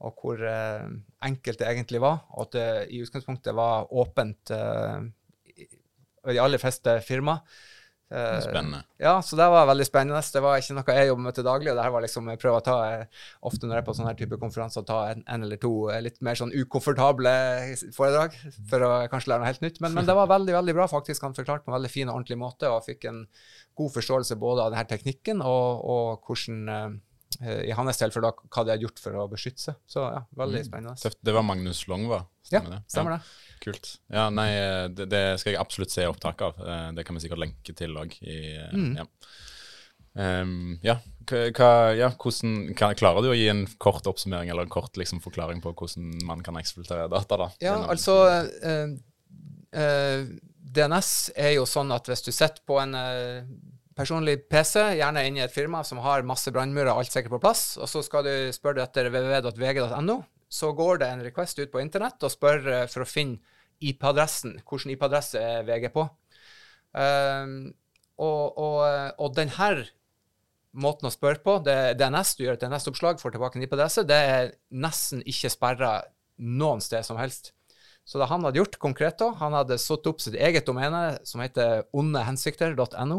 Og 0.04 0.20
hvor 0.20 0.44
enkelt 0.44 1.62
det 1.62 1.70
egentlig 1.70 2.02
var, 2.04 2.20
og 2.36 2.50
at 2.50 2.58
det 2.58 2.68
i 2.92 3.00
utgangspunktet 3.06 3.56
var 3.56 3.88
åpent 3.88 4.52
i 4.52 5.68
de 6.36 6.44
aller 6.44 6.60
fleste 6.60 6.98
firmaer. 7.08 7.40
Eh, 8.10 8.40
Spennende. 8.40 8.78
ja, 8.96 9.18
så 9.20 9.36
det 9.36 9.46
var 9.52 9.66
veldig 9.68 9.84
spennende. 9.84 10.20
Det 10.32 10.40
var 10.40 10.56
ikke 10.56 10.76
noe 10.78 10.94
jeg 10.96 11.08
jobber 11.10 11.24
med 11.26 11.34
til 11.36 11.44
daglig. 11.44 11.70
og 11.70 11.76
det 11.76 11.84
her 11.84 11.92
var 11.92 12.04
liksom, 12.06 12.30
Jeg 12.32 12.40
prøver 12.40 12.62
å 12.62 12.64
ta, 12.64 12.76
eh, 12.92 13.26
ofte 13.42 13.66
når 13.66 13.76
jeg 13.76 13.82
er 13.82 13.88
på 13.88 13.94
sånne 13.98 14.12
her 14.12 14.20
type 14.20 14.38
konferanser, 14.40 14.86
ta 14.88 15.00
en, 15.12 15.24
en 15.28 15.44
eller 15.44 15.60
to 15.60 15.72
eh, 15.92 16.00
litt 16.00 16.20
mer 16.24 16.38
sånn 16.40 16.54
ukomfortable 16.56 17.34
foredrag 17.96 18.38
for 18.70 18.86
å 18.86 18.92
kanskje 19.12 19.34
lære 19.34 19.44
noe 19.44 19.50
helt 19.50 19.66
nytt. 19.66 19.80
Men, 19.84 19.92
men 19.98 20.08
det 20.08 20.16
var 20.16 20.30
veldig 20.32 20.56
veldig 20.56 20.76
bra, 20.80 20.88
faktisk. 20.88 21.26
Han 21.28 21.36
forklarte 21.36 21.66
på 21.66 21.72
en 21.74 21.76
veldig 21.76 21.92
fin 21.92 22.08
og 22.08 22.16
ordentlig 22.16 22.40
måte, 22.40 22.72
og 22.72 22.86
fikk 22.88 23.04
en 23.12 23.26
god 23.76 23.92
forståelse 23.98 24.40
både 24.40 24.64
av 24.64 24.72
denne 24.72 24.88
teknikken 24.88 25.44
og, 25.44 25.84
og 25.84 26.24
hvordan 26.24 26.96
i 27.40 27.70
hans 27.76 27.98
tilfelle 28.00 28.24
da, 28.30 28.46
hva 28.48 28.64
de 28.64 28.72
har 28.72 28.80
gjort 28.82 28.98
for 29.02 29.18
å 29.20 29.26
beskytte 29.30 29.60
seg. 29.68 29.74
Så 29.86 30.00
ja, 30.00 30.22
veldig 30.40 30.62
spennende. 30.66 30.96
Tøft. 30.98 31.18
Det 31.22 31.34
var 31.36 31.44
Magnus 31.46 31.82
Longva, 31.90 32.22
Ja, 32.48 32.60
stemmer 32.62 32.70
det? 32.76 32.80
stemmer 32.90 33.14
det. 33.16 33.20
Kult. 33.62 33.90
Ja, 34.10 34.28
nei, 34.30 34.48
det, 34.96 35.06
det 35.12 35.22
skal 35.42 35.52
jeg 35.52 35.60
absolutt 35.60 35.92
se 35.92 36.06
opptak 36.08 36.40
av. 36.46 36.58
Eh, 36.64 36.88
Det 36.96 37.04
kan 37.06 37.14
vi 37.18 37.22
sikkert 37.26 37.42
lenke 37.44 37.74
til 37.76 37.94
òg. 38.00 38.16
Mm. 38.72 38.96
Ja. 38.96 39.06
Um, 40.18 40.78
ja. 40.82 40.96
Ja, 41.28 42.08
hvordan 42.16 42.74
kan, 42.74 42.94
Klarer 42.96 43.22
du 43.22 43.28
å 43.30 43.36
gi 43.36 43.48
en 43.52 43.66
kort 43.78 44.06
oppsummering 44.08 44.48
eller 44.50 44.64
en 44.64 44.72
kort 44.72 44.96
liksom, 44.96 45.20
forklaring 45.20 45.60
på 45.62 45.74
hvordan 45.76 46.08
man 46.26 46.40
kan 46.42 46.56
eksploitere 46.56 47.04
data? 47.12 47.36
da? 47.36 47.50
Ja, 47.60 47.74
Gjennom- 47.76 47.90
altså 47.92 48.16
Uh, 48.64 48.96
uh, 49.76 50.24
DNS 50.68 51.30
er 51.36 51.52
jo 51.58 51.64
sånn 51.68 51.92
at 51.94 52.08
hvis 52.08 52.24
du 52.26 52.32
sitter 52.32 52.60
på 52.68 52.76
en 52.82 52.92
eh, 52.94 53.44
personlig 53.98 54.44
PC, 54.50 54.80
gjerne 55.00 55.24
inne 55.26 55.42
i 55.42 55.44
et 55.44 55.54
firma 55.54 55.82
som 55.86 56.00
har 56.04 56.26
masse 56.26 56.52
brannmurer 56.54 56.92
og 56.92 57.02
alt 57.02 57.14
sikkert 57.14 57.34
på 57.36 57.42
plass, 57.42 57.62
og 57.80 57.90
så 57.90 58.02
skal 58.06 58.26
du 58.26 58.32
spørre 58.54 58.84
etter 58.84 59.10
www.vg.no, 59.10 60.20
så 60.48 60.72
går 60.76 61.02
det 61.02 61.10
en 61.12 61.24
request 61.26 61.58
ut 61.60 61.72
på 61.72 61.82
internett 61.82 62.22
og 62.24 62.32
spør 62.32 62.70
eh, 62.72 62.86
for 62.90 63.04
å 63.04 63.08
finne 63.08 63.42
IP-adressen. 63.84 64.56
Hvilken 64.66 64.94
IP-adresse 64.94 65.42
er 65.42 65.66
VG 65.66 65.90
på? 65.94 66.06
Um, 66.98 67.68
og, 68.18 68.56
og, 68.58 68.80
og 69.22 69.36
denne 69.36 69.68
måten 70.78 71.08
å 71.08 71.12
spørre 71.12 71.42
på, 71.44 71.58
det 71.66 71.98
DNS, 72.00 72.32
du 72.38 72.46
gjør 72.46 72.58
et 72.58 72.64
DNS-oppslag, 72.64 73.20
får 73.22 73.34
tilbake 73.34 73.58
en 73.58 73.66
IP-adresse, 73.66 74.06
det 74.08 74.18
er 74.32 74.50
nesten 74.74 75.22
ikke 75.26 75.52
sperra 75.52 75.92
noen 76.38 76.82
sted 76.82 77.06
som 77.06 77.18
helst. 77.20 77.52
Så 78.08 78.20
det 78.20 78.30
han 78.30 78.44
hadde 78.46 78.62
gjort 78.62 78.78
konkret 78.80 79.18
da, 79.20 79.34
han 79.36 79.52
hadde 79.52 79.76
satt 79.82 80.06
opp 80.08 80.22
sitt 80.24 80.38
eget 80.38 80.66
domene 80.66 81.18
som 81.28 81.42
heter 81.44 81.84
ondehensikter.no. 81.92 83.18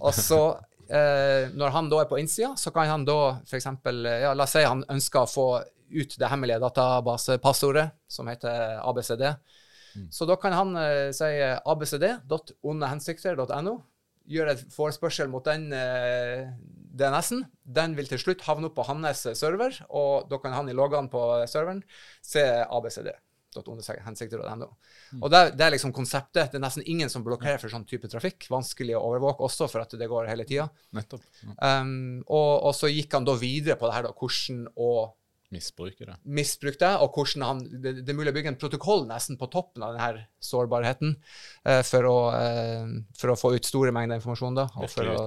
Og 0.00 0.14
så, 0.14 0.58
eh, 0.90 1.50
når 1.54 1.70
han 1.74 1.90
da 1.90 1.96
er 2.02 2.08
på 2.10 2.18
innsida, 2.20 2.54
så 2.58 2.70
kan 2.74 2.86
han 2.90 3.04
da 3.06 3.40
f.eks. 3.46 3.66
Ja, 3.66 4.34
la 4.34 4.44
oss 4.46 4.52
si 4.56 4.62
han 4.66 4.84
ønsker 4.92 5.20
å 5.22 5.30
få 5.30 5.48
ut 5.86 6.16
det 6.18 6.30
hemmelige 6.30 6.62
databasepassordet, 6.64 7.86
som 8.10 8.28
heter 8.30 8.80
ABCD. 8.82 9.24
Så 10.12 10.26
da 10.28 10.36
kan 10.40 10.52
han 10.52 10.76
eh, 10.76 11.12
si 11.16 11.42
abcd.ondehensikter.no, 11.42 13.82
gjøre 14.26 14.52
et 14.56 14.64
forespørsel 14.74 15.28
mot 15.30 15.44
den 15.46 15.72
eh, 15.72 16.48
DNS-en. 16.98 17.44
Den 17.62 17.96
vil 17.96 18.08
til 18.10 18.18
slutt 18.20 18.42
havne 18.48 18.66
opp 18.68 18.76
på 18.78 18.88
hans 18.88 19.26
server, 19.38 19.72
og 19.88 20.28
da 20.30 20.36
kan 20.42 20.52
han 20.56 20.68
i 20.68 20.76
loggene 20.76 21.08
på 21.12 21.46
serveren 21.50 21.82
se 22.24 22.44
abcd. 22.66 23.08
Hensikter.no. 24.06 24.68
Og 25.20 25.30
det, 25.32 25.42
det 25.56 25.66
er 25.66 25.74
liksom 25.76 25.94
konseptet. 25.96 26.52
Det 26.52 26.58
er 26.60 26.64
nesten 26.64 26.86
ingen 26.86 27.12
som 27.12 27.24
blokkerer 27.26 27.60
for 27.62 27.72
sånn 27.72 27.86
type 27.88 28.10
trafikk. 28.12 28.48
Vanskelig 28.52 28.96
å 28.98 29.04
overvåke 29.10 29.46
også, 29.46 29.68
for 29.72 29.84
at 29.84 29.94
det 29.98 30.08
går 30.10 30.30
hele 30.30 30.46
tida. 30.48 30.68
Um, 31.60 32.24
og, 32.26 32.50
og 32.68 32.74
så 32.76 32.90
gikk 32.92 33.16
han 33.16 33.28
da 33.28 33.36
videre 33.40 33.78
på 33.80 33.88
det 33.88 33.96
her, 33.98 34.08
da, 34.08 34.16
hvordan 34.16 34.66
å 34.76 34.90
Misbruke 35.54 36.02
det. 36.02 36.16
misbruke 36.24 36.80
det, 36.80 36.88
og 36.98 37.14
hvordan 37.14 37.42
han 37.46 37.60
Det, 37.70 37.92
det 38.00 38.10
er 38.10 38.16
mulig 38.18 38.32
å 38.32 38.34
bygge 38.34 38.50
en 38.50 38.58
protokoll 38.58 39.04
nesten 39.06 39.38
på 39.38 39.46
toppen 39.52 39.84
av 39.86 39.94
denne 39.94 40.24
sårbarheten 40.42 41.12
uh, 41.14 41.82
for, 41.86 42.08
å, 42.10 42.16
uh, 42.34 42.96
for 43.14 43.30
å 43.30 43.38
få 43.38 43.52
ut 43.54 43.68
store 43.68 43.94
mengder 43.94 44.18
informasjon. 44.18 44.58
da. 44.58 44.66
For 44.90 45.06
å, 45.06 45.20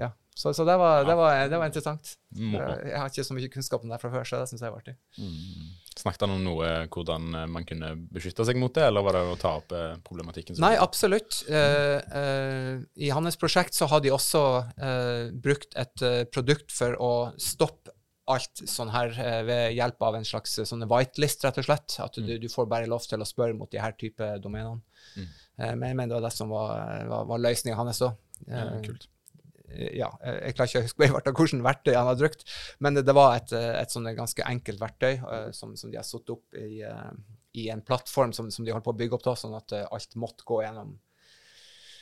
ja. 0.00 0.08
Så, 0.38 0.52
så 0.54 0.62
det, 0.64 0.76
var, 0.78 1.02
det, 1.02 1.14
var, 1.18 1.48
det 1.50 1.58
var 1.58 1.66
interessant. 1.66 2.12
Jeg 2.30 2.94
har 2.94 3.10
ikke 3.10 3.26
så 3.26 3.34
mye 3.34 3.50
kunnskap 3.50 3.82
om 3.82 3.90
det 3.90 3.98
fra 3.98 4.10
før, 4.12 4.26
så 4.28 4.38
det 4.38 4.46
syns 4.52 4.62
jeg 4.62 4.70
var 4.70 4.84
artig. 4.84 4.94
Mm. 5.18 5.72
Snakket 5.98 6.26
han 6.26 6.36
om 6.36 6.44
noe 6.46 6.70
hvordan 6.94 7.28
man 7.50 7.66
kunne 7.66 7.92
beskytte 8.14 8.46
seg 8.46 8.58
mot 8.60 8.74
det, 8.74 8.86
eller 8.86 9.04
var 9.04 9.18
det 9.18 9.24
å 9.32 9.36
ta 9.40 9.56
opp 9.58 9.74
eh, 9.74 9.96
problematikken? 10.06 10.58
Nei, 10.62 10.76
absolutt. 10.78 11.42
Eh, 11.50 11.98
eh, 11.98 12.72
I 13.02 13.12
hans 13.14 13.38
prosjekt 13.40 13.74
så 13.74 13.88
har 13.90 14.02
de 14.04 14.14
også 14.14 14.42
eh, 14.78 15.24
brukt 15.34 15.74
et 15.78 16.06
produkt 16.34 16.74
for 16.74 16.94
å 17.02 17.12
stoppe 17.42 17.94
alt 18.28 18.60
sånn 18.68 18.90
her 18.92 19.14
ved 19.48 19.72
hjelp 19.72 20.04
av 20.04 20.18
en 20.18 20.26
slags 20.28 20.58
sånn 20.68 20.84
whitelist, 20.90 21.44
rett 21.46 21.60
og 21.62 21.64
slett. 21.64 21.94
At 22.04 22.18
du, 22.20 22.34
du 22.36 22.48
får 22.52 22.68
bare 22.68 22.88
lov 22.90 23.06
til 23.08 23.24
å 23.24 23.28
spørre 23.28 23.56
mot 23.56 23.70
de 23.72 23.80
her 23.80 23.94
type 23.96 24.26
domenene. 24.44 24.82
Mm. 25.16 25.28
Eh, 25.58 25.74
men 25.74 25.86
jeg 25.90 25.98
mener 25.98 26.12
det 26.12 26.18
var 26.20 26.26
det 26.28 26.34
som 26.36 26.52
var, 26.52 27.06
var, 27.08 27.24
var 27.32 27.40
løsninga 27.42 27.78
hans 27.78 28.02
òg. 28.04 28.18
Ja, 28.46 28.66
kult. 28.84 29.08
Ja, 29.76 30.08
jeg 30.22 30.54
klarer 30.56 30.70
ikke 30.70 30.80
å 30.80 30.86
huske 30.86 31.08
hvilket 31.34 31.64
verktøy 31.66 31.92
han 31.94 32.08
har 32.08 32.20
brukt, 32.20 32.44
men 32.84 32.98
det, 32.98 33.14
var 33.16 33.36
et, 33.36 33.52
et 33.52 33.92
sånn 33.92 34.08
ganske 34.16 34.46
enkelt 34.48 34.80
verktøy 34.80 35.12
eh, 35.18 35.50
som, 35.56 35.74
som 35.76 35.92
de 35.92 36.00
har 36.00 36.06
satt 36.08 36.32
opp 36.34 36.56
i, 36.56 36.80
eh, 36.86 37.12
i 37.60 37.68
en 37.72 37.84
plattform 37.84 38.32
som, 38.36 38.50
som 38.54 38.64
de 38.64 38.72
holdt 38.74 38.86
på 38.86 38.94
å 38.94 38.98
bygge 38.98 39.18
opp, 39.18 39.26
da, 39.26 39.36
sånn 39.38 39.56
at 39.58 39.76
eh, 39.76 39.86
alt 39.92 40.18
måtte 40.20 40.48
gå 40.48 40.62
gjennom 40.64 40.96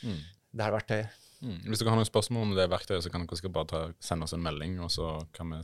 Mm. 0.05 0.19
det 0.53 0.61
her 0.61 0.73
verktøyet. 0.75 1.23
Mm. 1.41 1.55
Hvis 1.65 1.81
dere 1.81 1.89
har 1.89 1.97
noen 1.97 2.05
spørsmål 2.05 2.43
om 2.47 2.51
det 2.57 2.67
verktøyet, 2.69 3.03
så 3.05 3.09
kan 3.09 3.23
dere 3.25 3.49
bare 3.53 3.69
ta, 3.71 3.79
sende 3.97 4.27
oss 4.27 4.33
en 4.37 4.43
melding, 4.45 4.75
og 4.81 4.91
så 4.93 5.07
kan 5.33 5.53
vi 5.53 5.61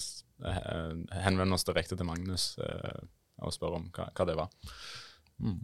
henvende 1.22 1.58
oss 1.58 1.66
direkte 1.68 1.98
til 1.98 2.08
Magnus 2.10 2.56
eh, 2.62 3.04
og 3.44 3.54
spørre 3.54 3.78
om 3.78 3.88
hva, 3.94 4.08
hva 4.10 4.28
det 4.30 4.38
var. 4.38 4.50
Mm. 5.42 5.60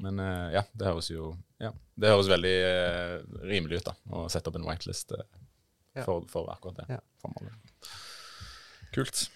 Men 0.00 0.22
eh, 0.24 0.46
ja, 0.56 0.64
det 0.72 0.88
høres 0.88 1.10
jo 1.12 1.34
ja, 1.60 1.74
det 2.00 2.12
høres 2.12 2.30
veldig 2.30 2.54
eh, 2.64 3.16
rimelig 3.50 3.82
ut 3.82 3.90
da, 3.90 3.96
å 4.16 4.24
sette 4.32 4.48
opp 4.48 4.56
en 4.56 4.64
whitelist 4.68 5.12
eh. 5.16 5.26
For, 6.04 6.24
for 6.30 6.50
akkurat 6.52 6.76
det 6.82 6.96
Ja. 6.96 7.00
formålet. 7.22 7.90
Kult. 8.94 9.28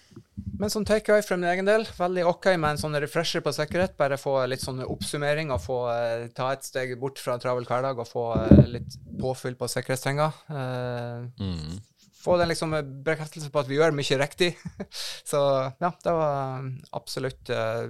Men 0.59 0.67
sånn 0.71 0.83
takeaway 0.87 1.21
for 1.23 1.39
min 1.39 1.47
egen 1.47 1.67
del, 1.67 1.85
veldig 1.95 2.25
OK 2.27 2.45
med 2.59 2.73
en 2.73 2.79
sånn 2.81 2.97
refresher 2.99 3.39
på 3.43 3.53
sikkerhet. 3.55 3.93
Bare 3.99 4.17
få 4.19 4.33
litt 4.51 4.59
sånn 4.63 4.81
oppsummering 4.83 5.51
og 5.55 5.61
få 5.63 5.77
eh, 5.93 6.25
ta 6.35 6.49
et 6.51 6.63
steg 6.67 6.91
bort 6.99 7.19
fra 7.23 7.35
en 7.37 7.43
travel 7.43 7.63
hverdag 7.67 7.99
og 8.03 8.07
få 8.09 8.25
eh, 8.41 8.65
litt 8.73 8.97
påfyll 9.21 9.55
på 9.59 9.69
sikkerhetstrenga. 9.71 10.27
Eh, 10.51 11.27
Mm. 11.39 11.79
få 12.25 12.37
den 12.41 12.49
liksom 12.51 12.73
eh, 12.73 12.81
bekreftelse 13.07 13.51
på 13.53 13.59
at 13.63 13.67
vi 13.71 13.77
gjør 13.79 13.95
mye 13.95 14.19
riktig. 14.19 14.51
Så 15.31 15.39
ja, 15.79 15.91
det 16.03 16.13
var 16.19 16.59
um, 16.59 16.71
absolutt 16.99 17.51
uh, 17.53 17.87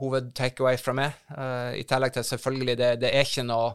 hoved-takeaway 0.00 0.76
fra 0.80 0.94
meg. 0.96 1.12
Eh, 1.32 1.80
I 1.80 1.84
tillegg 1.88 2.12
til 2.16 2.26
selvfølgelig, 2.28 2.76
det, 2.80 2.92
det 3.04 3.12
er 3.14 3.24
ikke 3.28 3.44
noe 3.46 3.74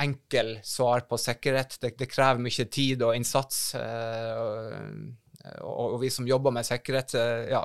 enkel 0.00 0.54
svar 0.64 1.04
på 1.08 1.18
sikkerhet. 1.20 1.76
Det, 1.82 1.92
det 2.00 2.08
krever 2.10 2.40
mye 2.42 2.64
tid 2.72 3.02
og 3.04 3.16
innsats. 3.16 3.74
eh, 3.74 5.56
og, 5.62 5.94
og, 5.94 5.96
vi 6.02 6.10
som 6.10 6.26
jobber 6.28 6.54
med 6.54 6.66
sikkerhet, 6.66 7.14
eh, 7.18 7.48
ja, 7.52 7.64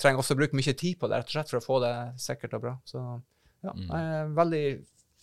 trenger 0.00 0.20
også 0.22 0.36
å 0.36 0.40
bruke 0.40 0.56
mye 0.58 0.74
tid 0.76 0.98
på 1.00 1.08
det 1.08 1.20
rett 1.20 1.30
og 1.30 1.36
slett 1.38 1.52
for 1.52 1.60
å 1.60 1.64
få 1.66 1.78
det 1.84 1.94
sikkert 2.22 2.56
og 2.58 2.66
bra. 2.66 2.74
Så 2.88 3.00
ja, 3.64 3.72
Mm. 3.72 3.88
eh, 3.90 4.26
veldig 4.36 4.64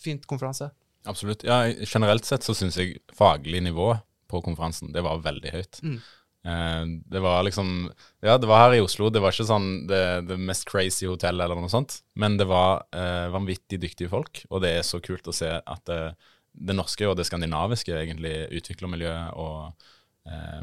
fint 0.00 0.26
konferanse. 0.26 0.70
Absolutt. 1.06 1.44
Ja, 1.44 1.62
generelt 1.84 2.24
sett 2.24 2.42
så 2.42 2.54
syns 2.56 2.76
jeg 2.76 2.98
faglig 3.12 3.62
nivå 3.62 3.94
på 4.28 4.42
konferansen, 4.42 4.92
det 4.92 5.02
var 5.04 5.20
veldig 5.22 5.52
høyt. 5.52 5.80
Mm. 5.84 5.98
Eh, 6.44 6.84
det 7.08 7.20
var 7.24 7.42
liksom 7.44 7.90
Ja, 8.22 8.36
det 8.38 8.46
var 8.48 8.66
her 8.68 8.74
i 8.76 8.80
Oslo. 8.84 9.08
Det 9.10 9.20
var 9.22 9.32
ikke 9.32 9.46
sånn 9.48 9.86
det, 9.88 10.26
det 10.28 10.36
mest 10.38 10.66
crazy 10.68 11.06
hotellet 11.06 11.44
eller 11.44 11.56
noe 11.60 11.72
sånt, 11.72 12.02
men 12.16 12.36
det 12.36 12.46
var 12.50 12.84
eh, 12.92 13.28
vanvittig 13.32 13.80
dyktige 13.80 14.10
folk, 14.10 14.44
og 14.50 14.60
det 14.64 14.74
er 14.78 14.82
så 14.82 15.00
kult 15.00 15.24
å 15.28 15.32
se 15.32 15.48
at 15.64 15.84
det, 15.86 16.14
det 16.54 16.76
norske 16.76 17.06
og 17.10 17.16
det 17.18 17.26
skandinaviske 17.26 17.92
egentlig 17.98 18.34
utviklermiljøet 18.60 19.34
og, 19.40 19.86
eh, 20.30 20.62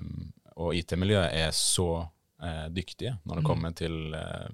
og 0.55 0.75
IT-miljøet 0.75 1.33
er 1.35 1.51
så 1.55 1.87
eh, 2.41 2.67
dyktige 2.73 3.17
når 3.25 3.35
det 3.35 3.43
Mm. 3.43 3.47
kommer 3.49 3.73
til 3.77 4.13
eh, 4.15 4.47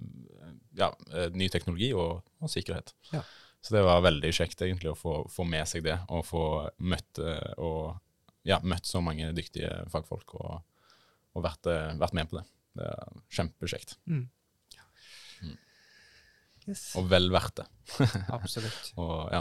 ja, 0.78 0.89
eh, 1.13 1.30
ny 1.34 1.47
teknologi 1.54 1.91
og, 1.93 2.23
og 2.41 2.50
sikkerhet. 2.50 2.93
Ja. 3.13 3.21
Så 3.62 3.73
det 3.76 3.84
var 3.84 4.02
veldig 4.06 4.30
kjekt 4.34 4.62
egentlig 4.62 4.91
å 4.91 4.97
få, 4.97 5.13
få 5.30 5.43
med 5.47 5.65
seg 5.67 5.84
det, 5.84 5.97
og 6.10 6.26
få 6.26 6.41
møtt, 6.80 7.19
og, 7.58 7.97
ja, 8.47 8.60
møtt 8.63 8.86
så 8.88 9.02
mange 9.04 9.32
dyktige 9.36 9.71
fagfolk 9.91 10.36
og, 10.39 10.62
og 11.36 11.43
vært, 11.43 11.65
vært 12.00 12.13
med 12.15 12.30
på 12.30 12.38
det. 12.38 12.43
Det 12.78 12.86
er 12.93 13.15
kjempekjekt, 13.34 13.97
Yes. 16.67 16.82
og 17.00 17.06
vel 17.08 17.30
verdt 17.32 17.62
det. 17.62 17.65
Absolutt. 18.36 18.89
Og 19.00 19.30
ja, 19.32 19.39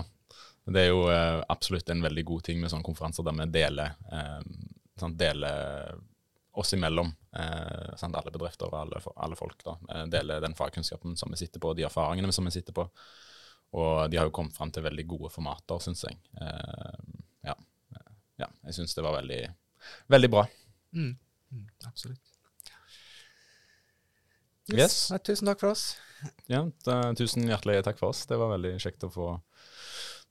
det 0.75 0.83
er 0.83 0.91
jo 0.91 1.07
eh, 1.13 1.41
absolutt 1.53 1.91
en 1.91 2.03
veldig 2.03 2.25
god 2.27 2.45
ting 2.49 2.61
med 2.61 2.73
sånne 2.73 2.87
konferanser 2.87 3.27
der 3.27 3.37
vi 3.39 3.47
deler, 3.55 3.93
eh, 4.11 4.41
sant, 4.99 5.19
deler 5.19 5.95
oss 6.57 6.73
imellom, 6.73 7.13
eh, 7.37 7.93
sant, 8.01 8.17
alle 8.17 8.33
bedrifter 8.33 8.71
og 8.71 8.81
alle, 8.81 9.01
alle 9.17 9.37
folk, 9.39 9.61
da, 9.63 9.77
eh, 9.93 10.07
deler 10.11 10.41
den 10.41 10.57
fagkunnskapen 10.59 11.17
som 11.17 11.31
vi 11.31 11.39
sitter 11.43 11.61
på, 11.61 11.75
de 11.77 11.85
erfaringene 11.87 12.33
som 12.33 12.49
vi 12.49 12.55
sitter 12.55 12.75
på. 12.77 12.89
Og 13.77 14.11
de 14.11 14.17
har 14.17 14.29
jo 14.29 14.33
kommet 14.35 14.57
fram 14.57 14.71
til 14.73 14.87
veldig 14.87 15.05
gode 15.11 15.31
formater, 15.35 15.83
syns 15.85 16.07
jeg. 16.07 16.17
Eh, 16.41 17.21
ja. 17.51 17.55
ja, 18.41 18.49
jeg 18.69 18.79
syns 18.79 18.97
det 18.97 19.05
var 19.05 19.19
veldig, 19.19 19.43
veldig 20.15 20.31
bra. 20.33 20.47
Mm. 20.97 21.13
Mm, 21.53 21.69
absolutt. 21.85 22.33
Yes. 24.73 24.97
Nei, 25.13 25.21
tusen 25.23 25.47
takk 25.47 25.61
for 25.63 25.75
oss. 25.77 25.85
Ja, 26.51 26.65
da, 26.87 26.99
tusen 27.19 27.47
hjertelig 27.47 27.85
takk 27.87 28.01
for 28.01 28.15
oss. 28.15 28.25
Det 28.27 28.39
var 28.41 28.51
veldig 28.57 28.79
kjekt 28.83 29.05
å 29.07 29.13
få, 29.13 29.29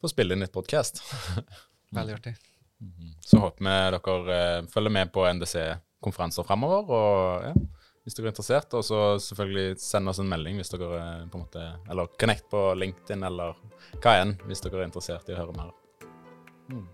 få 0.05 0.13
spille 0.13 0.35
inn 0.35 0.45
litt 0.45 0.53
podkast. 0.55 1.01
Veldig 1.95 2.19
artig. 2.19 2.35
Så 3.25 3.39
håper 3.41 3.65
vi 3.65 3.75
dere 3.95 4.35
eh, 4.37 4.67
følger 4.69 4.93
med 4.93 5.11
på 5.13 5.25
NDC-konferanser 5.33 6.45
framover. 6.45 6.91
Og 6.93 7.47
ja, 7.47 7.53
hvis 8.05 8.17
dere 8.17 8.29
er 8.29 8.35
interessert, 8.35 8.75
og 8.77 8.85
så 8.85 8.99
selvfølgelig 9.21 9.79
send 9.81 10.11
oss 10.11 10.21
en 10.21 10.29
melding 10.29 10.59
hvis 10.61 10.73
dere 10.75 10.99
eh, 10.99 11.23
på 11.31 11.39
en 11.39 11.45
måte 11.47 11.63
Eller 11.89 12.11
connect 12.21 12.49
på 12.51 12.67
LinkedIn 12.77 13.25
eller 13.25 13.57
hva 14.03 14.19
enn, 14.21 14.35
hvis 14.45 14.61
dere 14.65 14.83
er 14.83 14.89
interessert 14.91 15.31
i 15.31 15.35
å 15.37 15.41
høre 15.41 15.57
mer. 15.57 15.73
Mm. 16.69 16.85